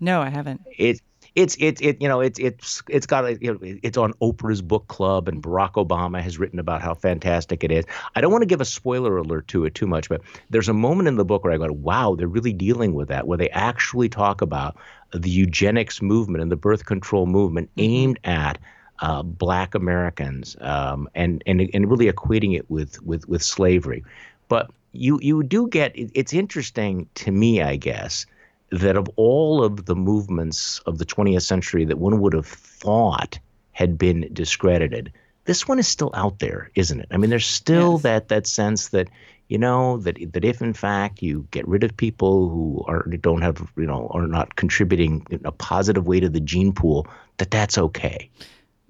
No, 0.01 0.23
I 0.23 0.31
haven't. 0.31 0.63
It 0.77 1.01
it's 1.35 1.57
it's 1.61 1.81
it 1.81 2.01
you 2.03 2.09
know 2.09 2.21
it's 2.21 2.39
it's 2.39 2.83
it's 2.89 3.07
got 3.07 3.25
a, 3.25 3.39
you 3.41 3.53
know, 3.53 3.59
it's 3.63 3.97
on 3.97 4.13
Oprah's 4.15 4.63
book 4.63 4.89
club 4.89 5.29
and 5.29 5.43
Barack 5.43 5.73
Obama 5.73 6.21
has 6.21 6.39
written 6.39 6.59
about 6.59 6.83
how 6.83 6.95
fantastic 6.95 7.63
it 7.63 7.71
is. 7.71 7.85
I 8.15 8.21
don't 8.21 8.33
want 8.33 8.43
to 8.43 8.47
give 8.47 8.61
a 8.61 8.65
spoiler 8.65 9.17
alert 9.17 9.47
to 9.49 9.65
it 9.65 9.75
too 9.75 9.87
much, 9.87 10.09
but 10.09 10.23
there's 10.51 10.69
a 10.69 10.75
moment 10.75 11.09
in 11.09 11.17
the 11.17 11.25
book 11.25 11.45
where 11.45 11.53
I 11.53 11.59
go, 11.59 11.73
wow, 11.73 12.15
they're 12.17 12.29
really 12.29 12.53
dealing 12.53 12.95
with 12.95 13.09
that, 13.09 13.27
where 13.27 13.39
they 13.39 13.51
actually 13.51 14.09
talk 14.09 14.43
about 14.43 14.77
the 15.13 15.31
eugenics 15.31 16.03
movement 16.03 16.43
and 16.43 16.51
the 16.51 16.57
birth 16.57 16.87
control 16.87 17.27
movement 17.27 17.69
mm-hmm. 17.71 17.93
aimed 17.93 18.21
at 18.25 18.59
uh, 19.01 19.23
black 19.23 19.75
Americans 19.75 20.57
um, 20.61 21.09
and, 21.15 21.43
and 21.47 21.69
and 21.73 21.91
really 21.91 22.11
equating 22.11 22.57
it 22.57 22.71
with 22.71 23.03
with 23.03 23.29
with 23.29 23.43
slavery. 23.43 24.05
But 24.49 24.71
you 24.93 25.19
you 25.23 25.43
do 25.43 25.69
get 25.69 25.93
it's 25.95 26.33
interesting 26.33 27.09
to 27.15 27.31
me, 27.31 27.63
I 27.63 27.77
guess, 27.77 28.27
that 28.71 28.97
of 28.97 29.09
all 29.17 29.63
of 29.63 29.87
the 29.87 29.97
movements 29.97 30.81
of 30.87 30.99
the 30.99 31.07
20th 31.07 31.43
century 31.43 31.85
that 31.85 31.99
one 31.99 32.21
would 32.21 32.33
have 32.33 32.47
thought 32.47 33.39
had 33.73 33.97
been 33.97 34.29
discredited, 34.33 35.13
this 35.45 35.67
one 35.67 35.79
is 35.79 35.89
still 35.89 36.11
out 36.15 36.39
there, 36.39 36.71
isn't 36.75 37.01
it? 37.01 37.09
I 37.11 37.17
mean, 37.17 37.31
there's 37.31 37.47
still 37.47 37.93
yes. 37.93 38.03
that 38.03 38.29
that 38.29 38.47
sense 38.47 38.89
that 38.89 39.09
you 39.49 39.59
know 39.59 39.99
that 39.99 40.17
that 40.33 40.45
if 40.45 40.63
in 40.63 40.75
fact 40.75 41.23
you 41.23 41.47
get 41.51 41.67
rid 41.67 41.83
of 41.83 41.97
people 41.97 42.49
who 42.49 42.85
are 42.87 43.03
don't 43.21 43.43
have 43.43 43.73
you 43.77 43.87
know 43.87 44.09
are 44.13 44.27
not 44.27 44.57
contributing 44.57 45.27
in 45.31 45.41
a 45.45 45.53
positive 45.53 46.07
way 46.07 46.21
to 46.21 46.29
the 46.29 46.41
gene 46.41 46.73
pool, 46.73 47.07
that 47.39 47.51
that's 47.51 47.79
okay. 47.79 48.31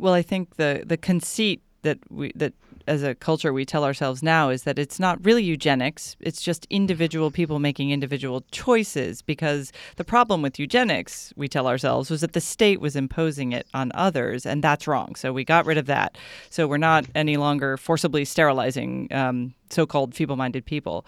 Well, 0.00 0.14
I 0.14 0.22
think 0.22 0.56
the 0.56 0.82
the 0.86 0.96
conceit 0.96 1.60
that 1.82 1.98
we 2.10 2.32
that 2.34 2.54
as 2.86 3.02
a 3.02 3.14
culture 3.14 3.52
we 3.52 3.66
tell 3.66 3.84
ourselves 3.84 4.22
now 4.22 4.48
is 4.48 4.62
that 4.62 4.78
it's 4.78 4.98
not 4.98 5.22
really 5.22 5.44
eugenics. 5.44 6.16
It's 6.20 6.40
just 6.40 6.66
individual 6.70 7.30
people 7.30 7.58
making 7.58 7.90
individual 7.90 8.42
choices 8.50 9.20
because 9.20 9.72
the 9.96 10.04
problem 10.04 10.40
with 10.40 10.58
eugenics 10.58 11.34
we 11.36 11.48
tell 11.48 11.66
ourselves 11.66 12.10
was 12.10 12.22
that 12.22 12.32
the 12.32 12.40
state 12.40 12.80
was 12.80 12.96
imposing 12.96 13.52
it 13.52 13.66
on 13.74 13.92
others 13.94 14.46
and 14.46 14.64
that's 14.64 14.88
wrong. 14.88 15.14
So 15.16 15.34
we 15.34 15.44
got 15.44 15.66
rid 15.66 15.76
of 15.76 15.84
that. 15.86 16.16
So 16.48 16.66
we're 16.66 16.78
not 16.78 17.04
any 17.14 17.36
longer 17.36 17.76
forcibly 17.76 18.24
sterilizing 18.24 19.06
um, 19.12 19.52
so-called 19.68 20.14
feeble-minded 20.14 20.64
people. 20.64 21.04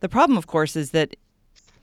The 0.00 0.08
problem 0.08 0.38
of 0.38 0.46
course 0.46 0.76
is 0.76 0.92
that 0.92 1.16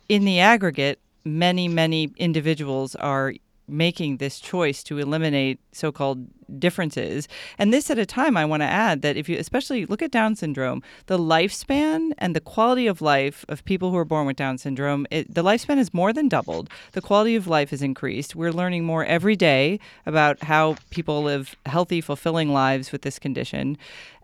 in 0.08 0.24
the 0.24 0.40
aggregate 0.40 1.00
many 1.26 1.68
many 1.68 2.12
individuals 2.18 2.96
are 2.96 3.34
making 3.68 4.18
this 4.18 4.40
choice 4.40 4.84
to 4.84 4.98
eliminate 4.98 5.60
so-called 5.72 6.28
differences. 6.60 7.28
And 7.58 7.74
this 7.74 7.90
at 7.90 7.98
a 7.98 8.06
time 8.06 8.38
i 8.38 8.46
want 8.46 8.62
to 8.62 8.68
add 8.68 9.02
that 9.02 9.18
if 9.18 9.28
you 9.28 9.38
especially 9.38 9.86
look 9.86 10.02
at 10.02 10.12
down 10.12 10.36
syndrome 10.36 10.84
the 11.08 11.18
lifespan 11.18 12.12
and 12.18 12.36
the 12.36 12.42
quality 12.42 12.86
of 12.86 13.02
life 13.02 13.46
of 13.50 13.66
people 13.66 13.92
who 13.92 13.98
are 13.98 14.06
born 14.06 14.28
with 14.28 14.36
down 14.36 14.58
syndrome 14.58 15.08
it, 15.10 15.34
the 15.34 15.44
lifespan 15.44 15.78
has 15.78 15.94
more 15.94 16.14
than 16.14 16.28
doubled. 16.28 16.70
The 16.92 17.02
quality 17.02 17.36
of 17.36 17.48
life 17.48 17.70
has 17.72 17.82
increased. 17.82 18.36
We're 18.36 18.52
learning 18.52 18.86
more 18.86 19.06
every 19.06 19.36
day 19.36 19.80
about 20.06 20.44
how 20.44 20.76
people 20.90 21.24
live 21.24 21.56
healthy 21.66 22.02
fulfilling 22.02 22.52
lives 22.54 22.92
with 22.92 23.02
this 23.02 23.20
condition. 23.20 23.78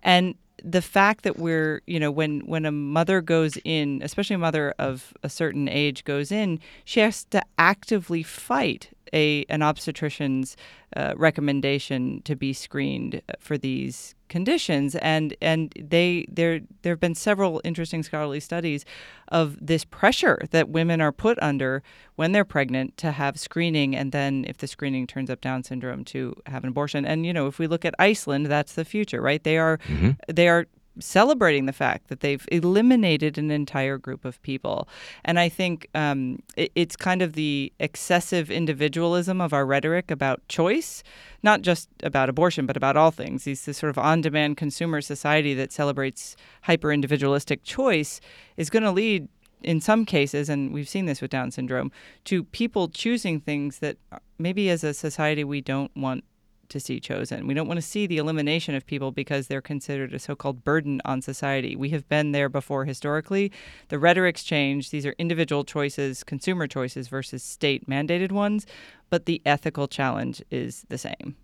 And 0.04 0.36
the 0.64 0.82
fact 0.82 1.24
that 1.24 1.38
we're 1.38 1.82
you 1.88 2.00
know 2.00 2.12
when 2.12 2.42
when 2.42 2.66
a 2.66 2.72
mother 2.72 3.22
goes 3.22 3.58
in 3.64 4.02
especially 4.04 4.36
a 4.36 4.40
mother 4.40 4.74
of 4.80 5.14
a 5.24 5.30
certain 5.30 5.68
age 5.68 6.04
goes 6.04 6.32
in 6.32 6.60
she 6.86 7.00
has 7.00 7.24
to 7.26 7.42
actively 7.58 8.24
fight 8.24 8.90
a 9.14 9.46
an 9.50 9.62
obstetrician's 9.62 10.56
uh, 10.96 11.14
recommendation 11.18 12.22
to 12.24 12.36
be 12.36 12.54
screened 12.54 13.22
for 13.40 13.58
these 13.58 14.16
conditions 14.30 14.96
and 14.96 15.36
and 15.42 15.74
they 15.78 16.26
there 16.32 16.62
there 16.84 16.94
have 16.94 17.00
been 17.00 17.16
several 17.16 17.60
interesting 17.64 18.04
scholarly 18.04 18.40
studies 18.40 18.86
of 19.30 19.58
this 19.60 19.84
pressure 19.84 20.40
that 20.52 20.70
women 20.70 21.02
are 21.02 21.12
put 21.12 21.38
under 21.42 21.84
when 22.16 22.32
they're 22.32 22.46
pregnant 22.46 22.96
to 22.98 23.12
have 23.12 23.38
screening 23.40 23.96
and 23.96 24.12
then 24.12 24.46
if 24.48 24.58
the 24.60 24.68
screening 24.68 25.06
turns 25.06 25.30
up 25.30 25.42
down 25.42 25.64
syndrome 25.64 26.06
to 26.06 26.34
have 26.46 26.64
an 26.64 26.70
abortion 26.70 27.06
and 27.06 27.26
you 27.26 27.34
know 27.34 27.48
if 27.48 27.60
we 27.60 27.68
look 27.68 27.84
at 27.84 27.94
Iceland 28.00 28.46
that's 28.46 28.74
the 28.74 28.86
future 28.86 29.22
right 29.22 29.44
they 29.44 29.58
are 29.58 29.80
mm-hmm. 29.80 30.12
they 30.28 30.48
are 30.48 30.68
celebrating 31.00 31.66
the 31.66 31.74
fact 31.74 32.08
that 32.08 32.22
they've 32.22 32.48
eliminated 32.52 33.38
an 33.38 33.52
entire 33.52 33.98
group 33.98 34.26
of 34.26 34.42
people. 34.42 34.88
And 35.24 35.40
I 35.40 35.50
think 35.50 35.88
um, 35.96 36.42
it, 36.58 36.72
it's 36.76 36.96
kind 36.96 37.22
of 37.22 37.34
the 37.34 37.72
excessive 37.80 38.50
individualism 38.50 39.42
of 39.42 39.54
our 39.54 39.66
rhetoric 39.66 40.12
about 40.12 40.46
choice, 40.48 41.04
not 41.44 41.62
just 41.62 41.90
about 42.04 42.30
abortion, 42.30 42.66
but 42.66 42.78
about 42.78 42.98
all 42.98 43.12
things. 43.12 43.44
These 43.44 43.66
this 43.66 43.78
sort 43.78 43.90
of 43.92 43.98
on 43.98 44.22
demand 44.22 44.58
consumer 44.58 45.02
society 45.02 45.54
that 45.54 45.72
celebrates 45.72 46.36
hyper 46.64 46.92
individualistic 46.92 47.64
choice 47.64 48.20
is 48.58 48.70
going 48.70 48.84
to 48.84 48.92
lead. 48.92 49.28
In 49.62 49.82
some 49.82 50.06
cases, 50.06 50.48
and 50.48 50.74
we've 50.74 50.88
seen 50.88 51.06
this 51.06 51.22
with 51.22 51.32
Down 51.32 51.52
syndrome, 51.52 51.92
to 52.24 52.46
people 52.46 52.88
choosing 52.88 53.42
things 53.42 53.80
that 53.80 53.98
maybe 54.38 54.70
as 54.70 54.86
a 54.86 54.94
society 54.94 55.44
we 55.44 55.60
don't 55.60 55.92
want 55.98 56.24
to 56.70 56.80
see 56.80 57.00
chosen. 57.00 57.48
We 57.48 57.54
don't 57.54 57.68
want 57.68 57.78
to 57.78 57.86
see 57.86 58.08
the 58.08 58.18
elimination 58.18 58.76
of 58.76 58.86
people 58.86 59.12
because 59.12 59.48
they're 59.48 59.62
considered 59.62 60.14
a 60.14 60.20
so 60.20 60.36
called 60.36 60.64
burden 60.64 61.02
on 61.06 61.22
society. 61.22 61.76
We 61.76 61.90
have 61.90 62.08
been 62.08 62.32
there 62.32 62.50
before 62.50 62.86
historically. 62.86 63.52
The 63.90 64.00
rhetoric's 64.00 64.44
changed. 64.44 64.92
These 64.92 65.06
are 65.06 65.16
individual 65.18 65.64
choices, 65.64 66.24
consumer 66.24 66.68
choices 66.68 67.08
versus 67.08 67.44
state 67.44 67.88
mandated 67.90 68.32
ones, 68.32 68.66
but 69.10 69.26
the 69.26 69.42
ethical 69.46 69.88
challenge 69.88 70.42
is 70.52 70.86
the 70.90 70.98
same. 70.98 71.36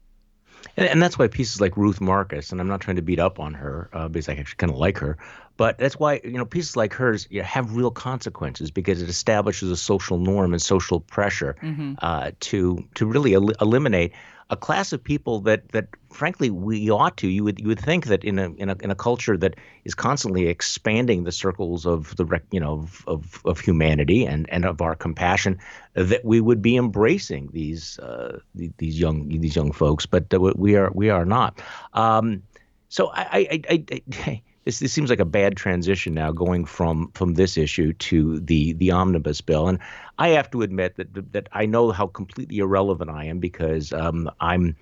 And, 0.78 0.88
and, 0.88 1.02
that's 1.02 1.18
why 1.18 1.28
pieces 1.28 1.62
like 1.62 1.78
Ruth 1.78 2.02
Marcus, 2.02 2.52
and 2.52 2.60
I'm 2.60 2.68
not 2.68 2.82
trying 2.82 2.96
to 2.96 3.02
beat 3.02 3.20
up 3.20 3.40
on 3.40 3.54
her 3.54 3.90
uh, 3.94 4.08
because 4.08 4.30
I 4.30 4.34
actually 4.34 4.58
kind 4.58 4.72
of 4.72 4.78
like 4.78 4.98
her, 4.98 5.18
but 5.58 5.78
that's 5.78 6.00
why 6.00 6.22
you 6.24 6.32
know 6.32 6.46
pieces 6.46 6.76
like 6.76 6.94
hers 6.94 7.28
you 7.30 7.40
know, 7.40 7.46
have 7.46 7.76
real 7.76 7.92
consequences 7.92 8.72
because 8.72 9.02
it 9.02 9.10
establishes 9.10 9.70
a 9.70 9.78
social 9.78 10.18
norm 10.18 10.54
and 10.54 10.62
social 10.62 11.00
pressure 11.00 11.56
mm-hmm. 11.62 11.94
uh, 12.02 12.32
to 12.42 12.84
to 12.96 13.06
really 13.06 13.34
el- 13.34 13.52
eliminate 13.62 14.14
a 14.50 14.56
class 14.56 14.94
of 14.94 15.04
people 15.04 15.40
that 15.42 15.70
that 15.70 15.88
frankly 16.12 16.50
we 16.50 16.90
ought 16.92 17.18
to 17.18 17.28
you 17.28 17.44
would 17.44 17.60
you 17.60 17.68
would 17.68 17.80
think 17.80 18.06
that 18.06 18.24
in 18.24 18.38
a 18.38 18.52
in 18.54 18.70
a 18.70 18.76
in 18.82 18.92
a 18.92 18.96
culture 18.96 19.36
that 19.36 19.56
is 19.86 19.96
constantly 19.96 20.48
expanding 20.48 21.24
the 21.24 21.32
circles 21.32 21.86
of 21.86 22.16
the 22.16 22.42
you 22.52 22.60
know 22.60 22.74
of 22.74 23.04
of, 23.08 23.42
of 23.46 23.60
humanity 23.60 24.26
and 24.26 24.48
and 24.50 24.66
of 24.66 24.82
our 24.82 24.96
compassion 24.96 25.58
that 25.94 26.24
we 26.24 26.40
would 26.40 26.62
be 26.62 26.78
embracing 26.78 27.50
these 27.54 27.98
uh, 28.00 28.40
these 28.54 29.00
young 29.00 29.28
these 29.30 29.56
young 29.56 29.72
folks 29.72 30.06
but 30.06 30.26
we 30.58 30.76
are 30.76 30.92
we 30.94 31.10
are 31.10 31.26
not 31.26 31.60
um, 31.94 32.44
so 32.90 33.08
I, 33.08 33.48
I, 33.52 33.62
I, 33.70 33.84
I 34.26 34.42
this, 34.66 34.80
this 34.80 34.92
seems 34.92 35.10
like 35.10 35.20
a 35.20 35.26
bad 35.26 35.56
transition 35.56 36.14
now, 36.14 36.32
going 36.32 36.66
from 36.66 37.12
from 37.14 37.36
this 37.36 37.58
issue 37.58 37.94
to 37.94 38.40
the 38.40 38.74
the 38.74 38.92
omnibus 38.92 39.40
bill. 39.42 39.68
And 39.68 39.80
I 40.18 40.30
have 40.30 40.50
to 40.52 40.62
admit 40.62 40.96
that 40.98 41.34
that 41.34 41.50
I 41.52 41.66
know 41.66 41.92
how 41.92 42.08
completely 42.08 42.60
irrelevant 42.60 43.10
I 43.10 43.26
am 43.26 43.40
because 43.40 43.92
um, 43.94 44.30
I'm 44.40 44.76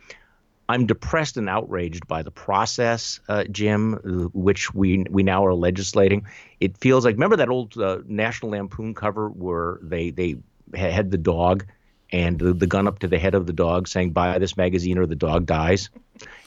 I'm 0.70 0.86
depressed 0.86 1.38
and 1.38 1.50
outraged 1.50 2.08
by 2.08 2.24
the 2.24 2.32
process, 2.32 3.20
uh, 3.28 3.44
Jim, 3.46 4.30
which 4.34 4.74
we 4.74 5.06
we 5.10 5.24
now 5.24 5.46
are 5.46 5.54
legislating. 5.54 6.26
It 6.60 6.78
feels 6.78 7.06
like 7.06 7.16
remember 7.16 7.38
that 7.38 7.50
old 7.50 7.78
uh, 7.78 8.00
National 8.06 8.52
Lampoon 8.52 8.94
cover 8.94 9.30
where 9.30 9.80
they 9.82 10.12
they 10.12 10.38
had 10.74 11.12
the 11.12 11.18
dog 11.18 11.66
and 12.14 12.40
the, 12.40 12.54
the, 12.54 12.68
gun 12.68 12.88
up 12.88 13.00
to 13.00 13.08
the 13.08 13.18
head 13.18 13.34
of 13.34 13.48
the 13.48 13.54
dog 13.54 13.88
saying 13.88 14.12
buy 14.12 14.38
this 14.38 14.56
magazine 14.56 15.00
or 15.00 15.08
the 15.08 15.16
dog 15.16 15.48
dies. 15.48 15.90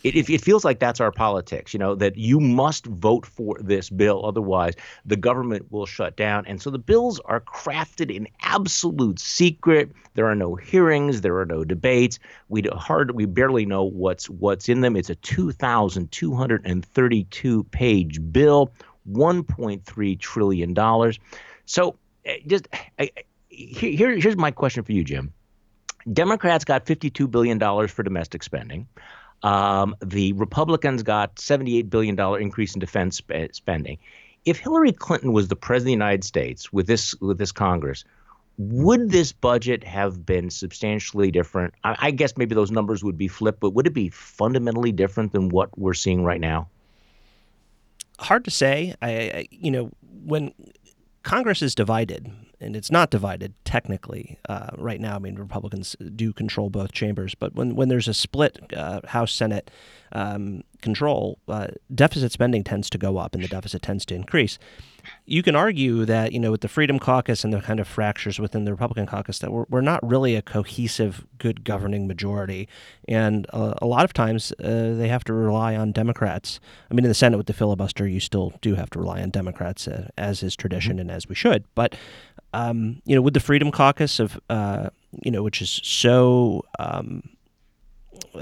It, 0.05 0.15
it, 0.15 0.31
it, 0.31 0.41
feels 0.41 0.65
like 0.65 0.79
that's 0.79 1.01
our 1.01 1.11
politics 1.11 1.75
you 1.75 1.81
know 1.81 1.97
that 1.97 2.17
you 2.17 2.39
must 2.39 2.87
vote 2.87 3.27
for 3.27 3.59
this 3.61 3.91
bill 3.91 4.25
otherwise 4.25 4.75
the 5.05 5.17
government 5.17 5.73
will 5.73 5.87
shut 5.87 6.17
down. 6.17 6.47
And 6.47 6.63
so 6.63 6.71
the 6.71 6.79
bills 6.79 7.19
are 7.25 7.41
crafted 7.41 8.15
in 8.15 8.29
absolute 8.43 9.19
secret. 9.19 9.91
There 10.15 10.27
are 10.27 10.37
no 10.37 10.55
hearings. 10.55 11.23
There 11.23 11.37
are 11.39 11.45
no 11.45 11.65
debates. 11.65 12.21
We 12.49 12.63
hard 12.63 13.11
we 13.11 13.27
barely 13.27 13.67
know 13.67 13.83
what's 13.83 14.31
what's 14.31 14.69
in 14.69 14.83
them. 14.83 14.95
It's 14.97 15.11
a 15.11 15.17
2232 15.17 17.65
page 17.65 18.33
bill 18.33 18.71
1.3 19.11 20.21
trillion 20.21 20.75
dollars. 20.75 21.19
So 21.65 21.97
eh, 22.25 22.37
just 22.47 22.69
I, 23.01 23.11
here, 23.49 24.17
here's 24.17 24.37
my 24.37 24.53
question 24.53 24.85
for 24.85 24.93
you 24.93 25.03
jim 25.03 25.33
Democrats 26.13 26.65
got 26.65 26.87
$52 26.87 27.31
billion 27.31 27.59
for 27.89 28.03
domestic 28.03 28.43
spending. 28.43 28.87
Um, 29.43 29.95
the 30.05 30.33
Republicans 30.35 31.03
got 31.03 31.37
$78 31.37 31.91
billion 31.91 32.19
increase 32.41 32.75
in 32.75 32.81
defense 32.81 33.19
sp- 33.21 33.53
spending. 33.53 33.99
If 34.45 34.59
Hillary 34.59 34.93
Clinton 34.93 35.33
was 35.33 35.49
the 35.49 35.57
president 35.57 35.83
of 35.83 35.99
the 35.99 36.05
United 36.05 36.25
States 36.25 36.73
with 36.73 36.87
this 36.87 37.15
with 37.21 37.39
this 37.39 37.53
Congress, 37.53 38.05
would 38.59 39.11
this 39.11 39.33
budget 39.33 39.85
have 39.85 40.25
been 40.25 40.51
substantially 40.51 41.31
different? 41.31 41.75
I, 41.85 41.97
I 41.99 42.11
guess 42.13 42.37
maybe 42.37 42.55
those 42.55 42.71
numbers 42.71 43.05
would 43.05 43.19
be 43.19 43.29
flipped, 43.29 43.61
but 43.61 43.71
would 43.71 43.87
it 43.87 43.93
be 43.93 44.09
fundamentally 44.09 44.93
different 44.93 45.33
than 45.33 45.49
what 45.49 45.77
we're 45.79 45.95
seeing 45.95 46.23
right 46.23 46.41
now? 46.41 46.69
Hard 48.19 48.45
to 48.45 48.51
say. 48.51 48.95
I, 49.03 49.11
I 49.11 49.49
you 49.51 49.71
know, 49.71 49.91
when 50.25 50.53
Congress 51.23 51.61
is 51.61 51.75
divided, 51.75 52.31
and 52.61 52.75
it's 52.75 52.91
not 52.91 53.11
divided 53.11 53.53
technically 53.65 54.39
uh, 54.49 54.71
right 54.79 55.01
now. 55.01 55.17
I 55.17 55.19
mean, 55.19 55.37
Republicans 55.37 55.95
do 56.15 56.33
control 56.33 56.71
both 56.71 56.93
chambers, 56.93 57.35
but 57.35 57.55
when 57.55 57.75
when 57.75 57.89
there's 57.89 58.09
a 58.09 58.15
split 58.15 58.59
uh, 58.75 59.01
House 59.09 59.33
Senate 59.33 59.71
um, 60.13 60.63
control, 60.81 61.39
uh, 61.49 61.69
deficit 61.95 62.33
spending 62.33 62.65
tends 62.65 62.89
to 62.91 62.99
go 62.99 63.19
up 63.19 63.35
and 63.35 63.43
the 63.43 63.49
deficit 63.49 63.83
tends 63.83 64.07
to 64.07 64.15
increase. 64.15 64.59
You 65.25 65.43
can 65.43 65.55
argue 65.55 66.05
that 66.05 66.33
you 66.33 66.41
know 66.41 66.51
with 66.51 66.63
the 66.63 66.69
Freedom 66.69 66.99
Caucus 66.99 67.45
and 67.45 67.53
the 67.53 67.61
kind 67.61 67.79
of 67.79 67.87
fractures 67.87 68.41
within 68.41 68.65
the 68.65 68.73
Republican 68.73 69.07
caucus 69.07 69.39
that 69.41 69.53
we're, 69.53 69.67
we're 69.69 69.81
not 69.81 70.07
really 70.07 70.35
a 70.35 70.43
cohesive, 70.43 71.27
good 71.39 71.63
governing 71.63 72.07
majority, 72.09 72.69
and 73.07 73.47
uh, 73.53 73.75
a 73.81 73.87
lot 73.87 74.05
of 74.05 74.13
times 74.13 74.53
uh, 74.65 74.95
they 74.95 75.09
have 75.09 75.25
to 75.25 75.33
rely 75.33 75.77
on 75.77 75.93
Democrats. 75.93 76.59
I 76.91 76.95
mean, 76.95 77.05
in 77.05 77.09
the 77.09 77.15
Senate 77.15 77.37
with 77.37 77.47
the 77.47 77.53
filibuster, 77.53 78.09
you 78.09 78.19
still 78.19 78.55
do 78.61 78.75
have 78.75 78.91
to 78.91 78.99
rely 78.99 79.23
on 79.23 79.31
Democrats, 79.31 79.87
uh, 79.87 80.09
as 80.17 80.43
is 80.43 80.57
tradition 80.57 80.95
mm-hmm. 80.95 81.01
and 81.03 81.11
as 81.11 81.29
we 81.29 81.35
should. 81.35 81.65
But 81.75 81.95
um, 82.57 83.03
you 83.05 83.15
know, 83.15 83.21
with 83.21 83.35
the 83.35 83.41
Freedom 83.41 83.71
Caucus 83.71 84.19
of 84.19 84.41
uh, 84.49 84.89
you 85.23 85.31
know, 85.31 85.43
which 85.43 85.61
is 85.61 85.81
so 85.85 86.65
um, 86.79 87.23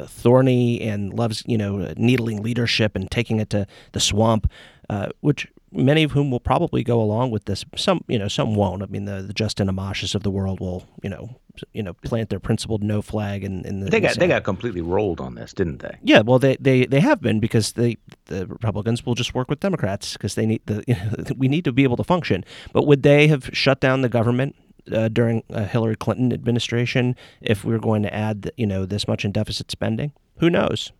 thorny 0.06 0.80
and 0.80 1.12
loves 1.12 1.42
you 1.46 1.58
know 1.58 1.92
needling 1.96 2.42
leadership 2.42 2.94
and 2.94 3.10
taking 3.10 3.40
it 3.40 3.50
to 3.50 3.66
the 3.92 4.00
swamp, 4.00 4.50
uh, 4.88 5.08
which 5.20 5.48
many 5.72 6.04
of 6.04 6.12
whom 6.12 6.30
will 6.30 6.40
probably 6.40 6.84
go 6.84 7.02
along 7.02 7.32
with 7.32 7.46
this. 7.46 7.64
Some 7.76 8.04
you 8.06 8.18
know, 8.18 8.28
some 8.28 8.54
won't. 8.54 8.84
I 8.84 8.86
mean, 8.86 9.04
the, 9.04 9.20
the 9.22 9.34
Justin 9.34 9.68
Amash's 9.68 10.14
of 10.14 10.22
the 10.22 10.30
world 10.30 10.60
will 10.60 10.86
you 11.02 11.10
know 11.10 11.36
you 11.72 11.82
know 11.82 11.94
plant 11.94 12.30
their 12.30 12.40
principled 12.40 12.82
no 12.82 13.02
flag 13.02 13.44
in, 13.44 13.64
in 13.64 13.80
the. 13.80 13.90
They 13.90 14.00
got 14.00 14.18
they 14.18 14.28
got 14.28 14.44
completely 14.44 14.80
rolled 14.80 15.20
on 15.20 15.34
this, 15.34 15.52
didn't 15.52 15.78
they? 15.78 15.98
Yeah, 16.02 16.20
well, 16.20 16.38
they 16.38 16.56
they, 16.56 16.86
they 16.86 17.00
have 17.00 17.20
been 17.20 17.40
because 17.40 17.72
they 17.72 17.96
the 18.26 18.46
Republicans 18.46 19.04
will 19.04 19.14
just 19.14 19.34
work 19.34 19.48
with 19.48 19.60
Democrats 19.60 20.14
because 20.14 20.34
they 20.34 20.46
need 20.46 20.62
the 20.66 20.84
you 20.86 20.94
know, 20.94 21.24
we 21.36 21.48
need 21.48 21.64
to 21.64 21.72
be 21.72 21.82
able 21.82 21.96
to 21.96 22.04
function. 22.04 22.44
But 22.72 22.86
would 22.86 23.02
they 23.02 23.28
have 23.28 23.50
shut 23.52 23.80
down 23.80 24.02
the 24.02 24.08
government 24.08 24.56
uh, 24.92 25.08
during 25.08 25.42
a 25.50 25.64
Hillary 25.64 25.96
Clinton 25.96 26.32
administration 26.32 27.16
if 27.40 27.64
we 27.64 27.72
were 27.72 27.80
going 27.80 28.02
to 28.02 28.14
add, 28.14 28.50
you 28.56 28.66
know, 28.66 28.84
this 28.84 29.08
much 29.08 29.24
in 29.24 29.32
deficit 29.32 29.70
spending? 29.70 30.12
Who 30.38 30.50
knows? 30.50 30.92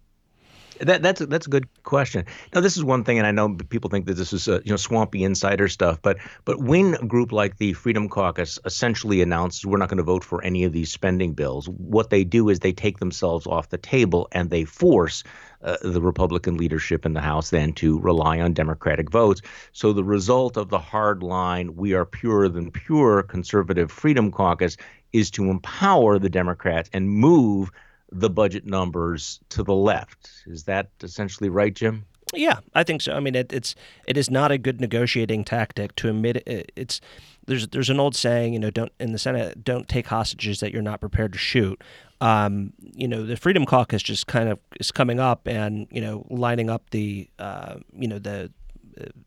That, 0.80 1.02
that's 1.02 1.20
a, 1.20 1.26
that's 1.26 1.46
a 1.46 1.50
good 1.50 1.66
question. 1.84 2.24
Now, 2.54 2.60
this 2.60 2.76
is 2.76 2.84
one 2.84 3.04
thing, 3.04 3.18
and 3.18 3.26
I 3.26 3.30
know 3.30 3.54
people 3.54 3.90
think 3.90 4.06
that 4.06 4.14
this 4.14 4.32
is 4.32 4.48
uh, 4.48 4.60
you 4.64 4.70
know 4.70 4.76
swampy 4.76 5.24
insider 5.24 5.68
stuff, 5.68 6.00
but 6.02 6.18
but 6.44 6.60
when 6.60 6.94
a 6.94 7.06
group 7.06 7.32
like 7.32 7.58
the 7.58 7.72
Freedom 7.74 8.08
Caucus 8.08 8.58
essentially 8.64 9.22
announces 9.22 9.64
we're 9.64 9.78
not 9.78 9.88
going 9.88 9.98
to 9.98 10.04
vote 10.04 10.24
for 10.24 10.42
any 10.42 10.64
of 10.64 10.72
these 10.72 10.90
spending 10.90 11.34
bills, 11.34 11.68
what 11.68 12.10
they 12.10 12.24
do 12.24 12.48
is 12.48 12.60
they 12.60 12.72
take 12.72 12.98
themselves 12.98 13.46
off 13.46 13.68
the 13.68 13.78
table 13.78 14.28
and 14.32 14.50
they 14.50 14.64
force 14.64 15.22
uh, 15.62 15.76
the 15.82 16.02
Republican 16.02 16.56
leadership 16.56 17.06
in 17.06 17.14
the 17.14 17.20
House 17.20 17.50
then 17.50 17.72
to 17.74 17.98
rely 18.00 18.40
on 18.40 18.52
Democratic 18.52 19.10
votes. 19.10 19.40
So 19.72 19.92
the 19.92 20.04
result 20.04 20.56
of 20.56 20.68
the 20.68 20.78
hard 20.78 21.22
line, 21.22 21.76
we 21.76 21.94
are 21.94 22.04
purer 22.04 22.48
than 22.48 22.70
pure 22.70 23.22
conservative 23.22 23.90
Freedom 23.90 24.30
Caucus, 24.30 24.76
is 25.12 25.30
to 25.30 25.50
empower 25.50 26.18
the 26.18 26.28
Democrats 26.28 26.90
and 26.92 27.08
move 27.08 27.70
the 28.14 28.30
budget 28.30 28.64
numbers 28.64 29.40
to 29.50 29.62
the 29.62 29.74
left. 29.74 30.30
Is 30.46 30.64
that 30.64 30.88
essentially 31.02 31.50
right, 31.50 31.74
Jim? 31.74 32.06
Yeah, 32.32 32.60
I 32.74 32.84
think 32.84 33.02
so. 33.02 33.12
I 33.12 33.20
mean, 33.20 33.34
it, 33.34 33.52
it's 33.52 33.74
it 34.06 34.16
is 34.16 34.30
not 34.30 34.50
a 34.50 34.58
good 34.58 34.80
negotiating 34.80 35.44
tactic 35.44 35.94
to 35.96 36.08
admit 36.08 36.36
it, 36.46 36.72
it's 36.74 37.00
there's 37.46 37.68
there's 37.68 37.90
an 37.90 38.00
old 38.00 38.16
saying, 38.16 38.54
you 38.54 38.58
know, 38.58 38.70
don't 38.70 38.92
in 38.98 39.12
the 39.12 39.18
Senate 39.18 39.62
don't 39.62 39.88
take 39.88 40.06
hostages 40.06 40.60
that 40.60 40.72
you're 40.72 40.82
not 40.82 41.00
prepared 41.00 41.32
to 41.32 41.38
shoot. 41.38 41.82
Um, 42.20 42.72
you 42.94 43.06
know, 43.06 43.24
the 43.26 43.36
Freedom 43.36 43.66
Caucus 43.66 44.02
just 44.02 44.26
kind 44.26 44.48
of 44.48 44.58
is 44.80 44.90
coming 44.90 45.20
up 45.20 45.46
and 45.46 45.86
you 45.90 46.00
know 46.00 46.26
lining 46.30 46.70
up 46.70 46.90
the 46.90 47.28
uh, 47.38 47.76
you 47.92 48.08
know 48.08 48.18
the 48.18 48.50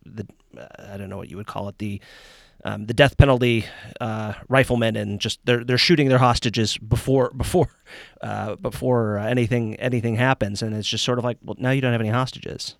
the 0.06 0.26
I 0.80 0.97
don't 0.97 1.10
know 1.10 1.17
what 1.17 1.30
you 1.30 1.38
would 1.38 1.47
call 1.47 1.69
it 1.69 1.78
the 1.78 2.02
um, 2.63 2.86
the 2.86 2.93
death 2.93 3.17
penalty 3.17 3.65
uh, 4.02 4.34
riflemen 4.50 4.96
and 4.96 5.20
just 5.20 5.39
they're 5.46 5.63
they're 5.63 5.78
shooting 5.78 6.10
their 6.10 6.17
hostages 6.17 6.78
before 6.78 7.32
before 7.32 7.70
uh, 8.22 8.56
before 8.56 9.17
anything 9.17 9.76
anything 9.76 10.15
happens, 10.15 10.62
and 10.62 10.76
it's 10.76 10.88
just 10.88 11.04
sort 11.04 11.20
of 11.20 11.26
like, 11.26 11.38
well, 11.43 11.56
now 11.60 11.72
you 11.72 11.82
don't 11.82 11.91
have 11.91 12.02
any 12.02 12.10
hostages. 12.10 12.76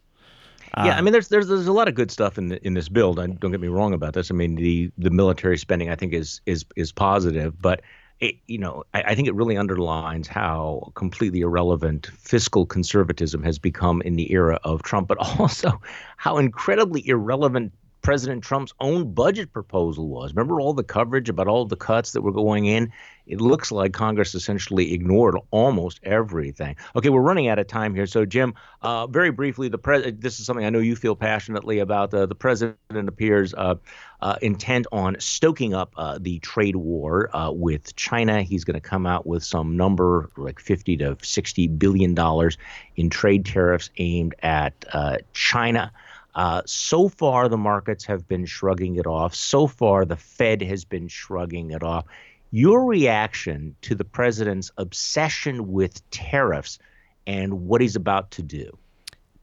yeah, 0.76 0.96
I 0.96 0.98
um, 0.98 1.06
mean, 1.06 1.12
there's 1.12 1.30
there's 1.30 1.48
there's 1.48 1.68
a 1.68 1.74
lot 1.74 1.88
of 1.88 1.96
good 1.96 2.12
stuff 2.12 2.38
in 2.38 2.50
the, 2.50 2.66
in 2.66 2.74
this 2.74 2.90
bill. 2.90 3.14
Don't 3.14 3.40
get 3.40 3.62
me 3.62 3.68
wrong 3.68 3.94
about 3.94 4.14
this. 4.14 4.32
I 4.32 4.34
mean, 4.34 4.56
the 4.56 4.92
the 4.98 5.12
military 5.12 5.58
spending 5.58 5.90
I 5.90 5.96
think 5.96 6.14
is 6.14 6.42
is 6.46 6.66
is 6.76 6.92
positive, 6.92 7.62
but 7.62 7.82
it, 8.20 8.36
you 8.48 8.58
know, 8.58 8.84
I, 8.94 9.04
I, 9.04 9.16
think 9.16 9.28
it 9.28 9.36
really 9.36 9.58
underlines 9.58 10.28
how 10.28 10.92
completely 10.96 11.42
irrelevant 11.42 12.08
fiscal 12.18 12.66
conservatism 12.66 13.44
has 13.44 13.60
become 13.60 14.02
in 14.02 14.16
the 14.16 14.32
era 14.32 14.60
of 14.64 14.82
Trump, 14.82 15.08
but 15.08 15.18
also 15.40 15.80
how 16.18 16.38
incredibly 16.38 17.08
irrelevant 17.08 17.72
President 18.08 18.42
Trump's 18.42 18.72
own 18.80 19.14
budget 19.14 19.52
proposal 19.52 20.08
was. 20.08 20.32
Remember 20.34 20.62
all 20.62 20.74
the 20.74 20.82
coverage 20.82 21.28
about 21.28 21.50
all 21.50 21.66
the 21.66 21.76
cuts 21.76 22.14
that 22.14 22.22
were 22.22 22.32
going 22.32 22.66
in? 22.66 22.94
It 23.26 23.42
looks 23.42 23.70
like 23.70 23.92
Congress 23.92 24.34
essentially 24.34 24.94
ignored 24.94 25.36
almost 25.52 26.00
everything. 26.04 26.78
Okay, 26.96 27.10
we're 27.10 27.20
running 27.20 27.50
out 27.50 27.60
of 27.60 27.68
time 27.68 27.94
here. 27.94 28.06
So, 28.06 28.26
Jim, 28.26 28.54
uh, 28.82 29.08
very 29.08 29.32
briefly, 29.32 29.68
the 29.68 29.78
pres- 29.78 30.14
this 30.20 30.40
is 30.40 30.46
something 30.46 30.66
I 30.66 30.70
know 30.70 30.80
you 30.80 30.96
feel 30.96 31.18
passionately 31.18 31.80
about. 31.80 32.14
Uh, 32.14 32.26
the 32.28 32.34
president 32.34 32.78
appears 33.10 33.54
uh, 33.54 33.76
uh 34.22 34.38
intent 34.42 34.88
on 34.94 35.18
stoking 35.20 35.74
up 35.74 35.92
uh, 35.98 36.18
the 36.22 36.40
trade 36.40 36.78
war 36.78 37.36
uh, 37.36 37.52
with 37.52 37.94
China. 37.98 38.42
He's 38.42 38.64
going 38.64 38.76
to 38.76 38.90
come 38.90 39.06
out 39.06 39.28
with 39.28 39.44
some 39.44 39.76
number 39.76 40.30
like 40.38 40.62
50 40.62 40.96
to 40.96 41.18
60 41.22 41.68
billion 41.68 42.14
dollars 42.14 42.58
in 42.96 43.10
trade 43.10 43.44
tariffs 43.44 43.90
aimed 43.98 44.34
at 44.42 44.86
China. 45.34 45.92
Uh, 46.38 46.62
so 46.68 47.10
far, 47.10 47.50
the 47.50 47.58
markets 47.58 48.06
have 48.06 48.28
been 48.28 48.46
shrugging 48.46 48.98
it 48.98 49.08
off. 49.08 49.34
So 49.34 49.66
far, 49.66 50.06
the 50.06 50.16
Fed 50.16 50.62
has 50.62 50.86
been 50.86 51.08
shrugging 51.08 51.72
it 51.72 51.82
off. 51.82 52.06
Your 52.52 52.86
reaction 52.86 53.76
to 53.82 53.96
the 53.96 54.06
president's 54.06 54.72
obsession 54.78 55.72
with 55.72 56.08
tariffs 56.12 56.78
and 57.26 57.66
what 57.66 57.82
he's 57.82 57.96
about 57.96 58.30
to 58.32 58.44
do? 58.44 58.78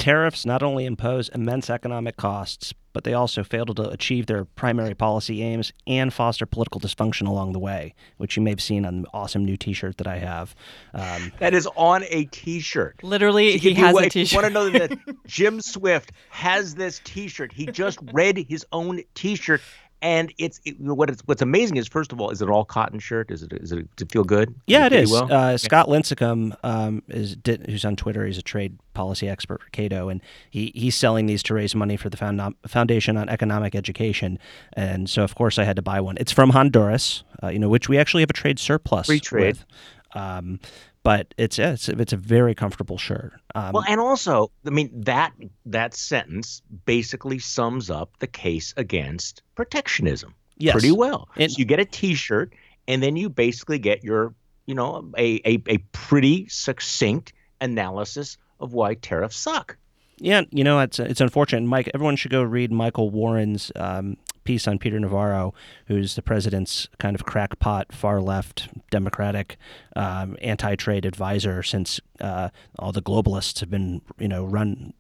Tariffs 0.05 0.45
not 0.45 0.63
only 0.63 0.85
impose 0.85 1.31
immense 1.31 1.71
economic 1.71 2.19
costs, 2.19 2.75
but 2.93 3.05
they 3.05 3.15
also 3.15 3.43
fail 3.43 3.65
to 3.65 3.89
achieve 3.89 4.27
their 4.27 4.45
primary 4.45 4.95
policy 4.95 5.43
aims 5.43 5.73
and 5.87 6.13
foster 6.13 6.45
political 6.45 6.79
dysfunction 6.79 7.27
along 7.27 7.55
the 7.55 7.59
way, 7.59 7.95
which 8.19 8.37
you 8.37 8.43
may 8.43 8.51
have 8.51 8.61
seen 8.61 8.85
on 8.85 9.01
the 9.01 9.09
awesome 9.15 9.47
new 9.47 9.57
T-shirt 9.57 9.97
that 9.97 10.07
I 10.07 10.19
have. 10.19 10.55
Um, 10.93 11.33
that 11.39 11.55
is 11.55 11.67
on 11.75 12.05
a 12.11 12.27
T-shirt. 12.27 13.03
Literally, 13.03 13.57
he 13.57 13.73
has 13.73 13.97
a 13.97 14.11
T-shirt. 14.11 14.37
Want 14.37 14.47
to 14.47 14.53
know 14.53 14.69
that 14.69 14.99
Jim 15.27 15.63
Swift 15.63 16.13
has 16.29 16.75
this 16.75 17.01
T-shirt? 17.05 17.55
He 17.55 17.65
just 17.65 17.99
read 18.13 18.37
his 18.47 18.67
own 18.73 19.01
T-shirt 19.15 19.63
and 20.05 20.35
it's 20.37 20.61
it, 20.67 20.79
what 20.79 21.09
it's 21.09 21.23
what's 21.25 21.41
amazing 21.41 21.79
is 21.79 21.89
first 21.89 22.13
of 22.13 22.21
all, 22.21 22.29
is 22.29 22.43
it 22.43 22.49
all 22.51 22.65
cotton 22.65 22.99
shirt? 22.99 23.31
Is 23.31 23.43
it 23.43 23.55
is 23.55 23.73
it 23.73 23.97
does 23.97 24.05
it 24.05 24.13
feel 24.13 24.23
good? 24.23 24.55
Yeah, 24.67 24.85
it, 24.85 24.93
it 24.93 25.05
is. 25.05 25.11
Well? 25.11 25.33
Uh, 25.33 25.57
Scott 25.57 25.89
Lincicome 25.89 26.55
um, 26.63 27.03
is 27.09 27.35
did, 27.37 27.67
who's 27.67 27.87
on 27.87 27.97
Twitter. 27.97 28.27
He's 28.27 28.37
a 28.37 28.43
trade 28.43 28.79
policy 28.93 29.29
expert 29.29 29.63
for 29.63 29.71
Cato, 29.71 30.11
and 30.11 30.21
he 30.51 30.71
he's 30.75 30.95
selling 30.95 31.25
these 31.25 31.43
to 31.45 31.55
raise 31.55 31.75
money 31.75 31.97
for 31.97 32.11
the 32.11 32.19
found, 32.19 32.55
Foundation 32.67 33.17
on 33.17 33.31
Economic 33.31 33.75
Education. 33.75 34.39
And 34.75 35.09
so, 35.09 35.25
of 35.25 35.35
course, 35.35 35.59
I 35.59 35.65
had 35.65 35.77
to 35.77 35.83
buy 35.83 36.03
one. 36.03 36.19
It's 36.21 36.33
from 36.33 36.51
Honduras, 36.51 37.25
uh, 37.43 37.49
you 37.49 37.59
know, 37.59 37.71
which 37.71 37.89
we 37.89 37.97
actually 37.97 38.23
have 38.23 38.31
a 38.31 38.35
trade 38.35 38.59
surplus. 38.59 39.07
Free 39.07 39.21
trade. 39.21 39.57
With. 39.57 39.65
Um, 40.13 40.61
but 41.05 41.35
it's 41.37 41.59
it's 41.59 41.89
it's 41.89 42.13
a 42.13 42.17
very 42.17 42.55
comfortable 42.55 42.99
shirt. 42.99 43.35
Um, 43.55 43.73
well, 43.75 43.85
and 43.87 44.01
also, 44.01 44.51
I 44.67 44.71
mean 44.71 44.91
that 45.03 45.33
that 45.67 45.95
sentence 45.95 46.63
basically 46.87 47.39
sums 47.39 47.91
up 47.91 48.11
the 48.19 48.27
case 48.27 48.75
against 48.77 49.43
protectionism 49.55 50.35
yes. 50.57 50.73
pretty 50.73 50.91
well. 50.91 51.29
And, 51.37 51.53
so 51.53 51.59
you 51.59 51.67
get 51.67 51.79
a 51.79 51.85
T-shirt, 51.85 52.55
and 52.89 53.03
then 53.03 53.17
you 53.17 53.29
basically 53.29 53.79
get 53.79 54.03
your 54.03 54.35
you 54.67 54.75
know 54.75 55.11
a 55.17 55.41
a, 55.45 55.63
a 55.69 55.79
pretty 55.93 56.49
succinct 56.49 57.33
analysis 57.61 58.39
of 58.59 58.73
why 58.73 58.95
tariffs 58.95 59.37
suck. 59.37 59.77
Yeah, 60.19 60.43
you 60.51 60.65
know 60.65 60.81
it's 60.81 60.99
it's 60.99 61.21
unfortunate. 61.21 61.69
Mike, 61.69 61.91
everyone 61.93 62.17
should 62.17 62.31
go 62.31 62.43
read 62.43 62.73
Michael 62.73 63.11
Warren's 63.11 63.71
um, 63.77 64.17
piece 64.45 64.69
on 64.69 64.79
Peter 64.79 64.99
Navarro, 65.01 65.55
who's 65.87 66.15
the 66.15 66.23
president's 66.23 66.89
kind 66.99 67.15
of 67.15 67.25
crackpot, 67.25 67.93
far 67.93 68.21
left, 68.21 68.69
Democratic, 68.91 69.57
um, 69.97 70.37
anti-trade 70.41 71.05
advisor 71.05 71.63
since 71.63 72.01
uh, 72.21 72.51
all 72.79 72.93
the 72.93 73.03
globalists 73.03 73.61
have 73.61 73.71
been, 73.71 74.01
you 74.19 74.29
know, 74.29 74.45
run 74.45 74.93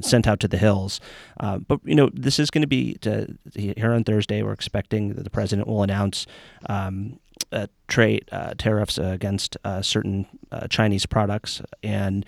sent 0.00 0.26
out 0.26 0.40
to 0.40 0.48
the 0.48 0.58
hills. 0.58 1.00
Uh, 1.40 1.58
but 1.58 1.80
you 1.84 1.94
know, 1.94 2.10
this 2.12 2.38
is 2.38 2.50
going 2.50 2.62
to 2.62 2.68
be 2.68 2.96
here 3.54 3.92
on 3.92 4.04
Thursday. 4.04 4.42
We're 4.42 4.52
expecting 4.52 5.14
that 5.14 5.24
the 5.24 5.30
president 5.30 5.68
will 5.68 5.82
announce. 5.82 6.26
Um, 6.68 7.18
uh, 7.52 7.66
trade 7.86 8.28
uh, 8.32 8.54
tariffs 8.56 8.98
against 8.98 9.56
uh, 9.62 9.82
certain 9.82 10.26
uh, 10.50 10.66
Chinese 10.68 11.06
products, 11.06 11.62
and 11.82 12.24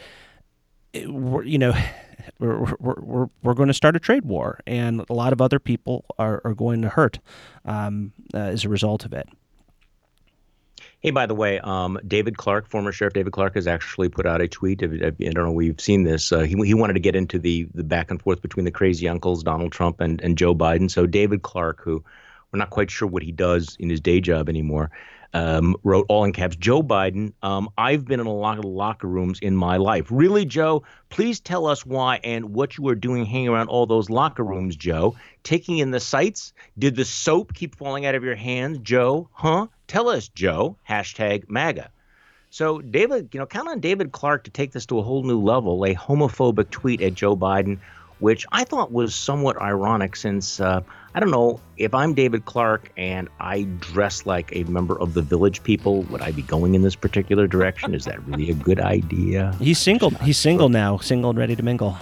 it, 0.92 1.09
you 1.46 1.59
know, 1.59 1.74
we're, 2.38 2.74
we're, 2.79 3.01
we're, 3.01 3.27
we're 3.42 3.55
going 3.55 3.68
to 3.68 3.74
start 3.74 3.96
a 3.96 4.01
trade 4.01 4.24
war, 4.24 4.61
and 4.66 5.05
a 5.09 5.14
lot 5.14 5.33
of 5.33 5.40
other 5.40 5.59
people 5.59 6.05
are, 6.18 6.40
are 6.44 6.55
going 6.55 6.83
to 6.83 6.88
hurt 6.88 7.18
um, 7.64 8.12
uh, 8.35 8.38
as 8.38 8.64
a 8.64 8.68
result 8.68 9.05
of 9.05 9.12
it. 9.12 9.29
Hey, 11.01 11.12
by 11.12 11.27
the 11.27 11.35
way, 11.35 11.61
um, 11.61 12.01
David 12.07 12.37
Clarke, 12.37 12.68
former 12.68 12.90
Sheriff 12.90 13.14
David 13.14 13.33
Clarke, 13.33 13.55
has 13.55 13.68
actually 13.68 14.09
put 14.09 14.27
out 14.27 14.40
a 14.40 14.48
tweet. 14.48 14.83
I 14.83 15.11
don't 15.11 15.35
know, 15.35 15.53
we've 15.53 15.81
seen 15.81 16.03
this. 16.03 16.33
Uh, 16.33 16.40
he, 16.40 16.57
he 16.64 16.74
wanted 16.74 16.94
to 16.94 17.01
get 17.01 17.14
into 17.14 17.38
the, 17.38 17.68
the 17.72 17.85
back 17.85 18.11
and 18.11 18.20
forth 18.20 18.42
between 18.42 18.64
the 18.64 18.72
crazy 18.72 19.09
uncles, 19.09 19.44
Donald 19.44 19.70
Trump 19.70 20.01
and, 20.01 20.20
and 20.22 20.37
Joe 20.37 20.57
Biden. 20.57 20.90
So, 20.90 21.07
David 21.07 21.42
Clarke, 21.42 21.81
who 21.83 22.03
we're 22.53 22.59
not 22.59 22.70
quite 22.70 22.90
sure 22.90 23.07
what 23.07 23.22
he 23.22 23.31
does 23.31 23.77
in 23.79 23.90
his 23.90 24.01
day 24.01 24.20
job 24.20 24.48
anymore, 24.48 24.90
um, 25.34 25.76
wrote 25.82 26.06
all 26.08 26.24
in 26.24 26.32
caps 26.32 26.56
Joe 26.56 26.82
Biden, 26.82 27.32
um, 27.42 27.68
I've 27.76 28.04
been 28.04 28.20
in 28.20 28.26
a 28.26 28.32
lot 28.32 28.58
of 28.58 28.64
locker 28.64 29.06
rooms 29.06 29.38
in 29.40 29.56
my 29.56 29.76
life. 29.76 30.06
Really, 30.10 30.44
Joe? 30.44 30.84
Please 31.10 31.40
tell 31.40 31.66
us 31.66 31.84
why 31.84 32.20
and 32.24 32.54
what 32.54 32.76
you 32.76 32.84
were 32.84 32.94
doing 32.94 33.24
hanging 33.24 33.48
around 33.48 33.68
all 33.68 33.86
those 33.86 34.10
locker 34.10 34.44
rooms, 34.44 34.76
Joe. 34.76 35.16
Taking 35.42 35.78
in 35.78 35.90
the 35.90 36.00
sights? 36.00 36.52
Did 36.78 36.96
the 36.96 37.04
soap 37.04 37.54
keep 37.54 37.76
falling 37.76 38.06
out 38.06 38.14
of 38.14 38.24
your 38.24 38.36
hands, 38.36 38.78
Joe? 38.78 39.28
Huh? 39.32 39.66
Tell 39.86 40.08
us, 40.08 40.28
Joe. 40.28 40.76
Hashtag 40.88 41.48
MAGA. 41.48 41.90
So, 42.50 42.80
David, 42.80 43.28
you 43.32 43.40
know, 43.40 43.46
count 43.46 43.68
on 43.68 43.80
David 43.80 44.12
Clarke 44.12 44.44
to 44.44 44.50
take 44.50 44.72
this 44.72 44.86
to 44.86 44.98
a 44.98 45.02
whole 45.02 45.22
new 45.22 45.40
level. 45.40 45.84
A 45.84 45.94
homophobic 45.94 46.70
tweet 46.70 47.02
at 47.02 47.14
Joe 47.14 47.36
Biden 47.36 47.78
which 48.20 48.46
I 48.52 48.64
thought 48.64 48.92
was 48.92 49.14
somewhat 49.14 49.61
ironic 49.61 50.16
since 50.16 50.61
uh, 50.61 50.83
I 51.14 51.20
don't 51.20 51.31
know 51.31 51.61
if 51.76 51.94
I'm 51.94 52.14
David 52.14 52.44
Clarke 52.44 52.92
and 52.96 53.28
I 53.40 53.62
dress 53.81 54.26
like 54.26 54.54
a 54.54 54.64
member 54.64 54.98
of 55.00 55.14
the 55.14 55.22
Village 55.22 55.62
People, 55.62 56.02
would 56.04 56.20
I 56.20 56.33
be 56.33 56.42
going 56.42 56.74
in 56.74 56.83
this 56.83 56.94
particular 56.94 57.46
direction? 57.46 57.94
Is 57.94 58.04
that 58.04 58.24
really 58.26 58.50
a 58.50 58.54
good 58.54 58.81
idea? 58.81 59.57
He's 59.61 59.78
single. 59.78 60.11
He's 60.11 60.38
single 60.38 60.68
now, 60.68 60.98
single 60.98 61.31
and 61.31 61.38
ready 61.38 61.57
to 61.57 61.62
mingle. 61.62 61.96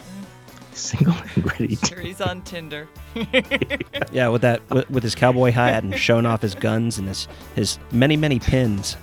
Single 0.73 1.15
and 1.35 1.53
ready. 1.53 1.77
To... 1.77 2.01
He's 2.01 2.21
on 2.21 2.43
Tinder. 2.43 2.89
yeah, 4.13 4.29
with 4.29 4.43
that, 4.43 4.61
with, 4.69 4.91
with, 4.91 5.03
his 5.03 5.15
cowboy 5.15 5.51
hat 5.51 5.83
and 5.83 5.97
showing 5.97 6.27
off 6.27 6.43
his 6.43 6.55
guns 6.55 6.99
and 6.99 7.09
his 7.09 7.29
his 7.55 7.79
many 7.93 8.17
many 8.17 8.39
pins. 8.39 8.97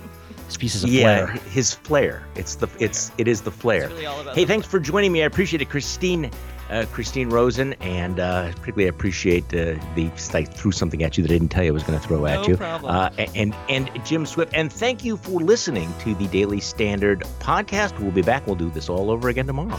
His 0.46 0.56
pieces 0.56 0.84
of 0.84 0.90
yeah, 0.90 1.26
flair. 1.26 1.26
his 1.50 1.74
flair. 1.74 2.26
It's 2.36 2.54
the 2.54 2.68
it's 2.78 3.10
it 3.18 3.26
is 3.26 3.40
the 3.40 3.50
flair. 3.50 3.88
Really 3.88 4.34
hey, 4.34 4.44
thanks 4.44 4.68
for 4.68 4.78
joining 4.78 5.10
me. 5.10 5.22
I 5.22 5.26
appreciate 5.26 5.62
it, 5.62 5.70
Christine 5.70 6.30
uh, 6.70 6.84
Christine 6.92 7.30
Rosen, 7.30 7.74
and 7.74 8.20
uh, 8.20 8.50
particularly 8.52 8.86
I 8.86 8.88
appreciate 8.88 9.44
uh, 9.54 9.76
the 9.94 10.10
I 10.32 10.44
threw 10.44 10.72
something 10.72 11.02
at 11.02 11.16
you 11.16 11.22
that 11.24 11.30
I 11.30 11.38
didn't 11.38 11.50
tell 11.50 11.64
you 11.64 11.70
I 11.70 11.72
was 11.72 11.82
going 11.82 11.98
to 11.98 12.06
throw 12.06 12.26
at 12.26 12.42
no 12.42 12.48
you. 12.48 12.56
Problem. 12.56 12.94
Uh, 12.94 13.10
and 13.34 13.54
and 13.68 13.90
Jim 14.04 14.26
Swift, 14.26 14.52
and 14.54 14.72
thank 14.72 15.04
you 15.04 15.16
for 15.16 15.40
listening 15.40 15.92
to 16.00 16.14
the 16.14 16.26
Daily 16.28 16.60
Standard 16.60 17.20
podcast. 17.40 17.98
We'll 17.98 18.10
be 18.10 18.22
back. 18.22 18.46
We'll 18.46 18.56
do 18.56 18.70
this 18.70 18.88
all 18.88 19.10
over 19.10 19.28
again 19.28 19.46
tomorrow. 19.46 19.78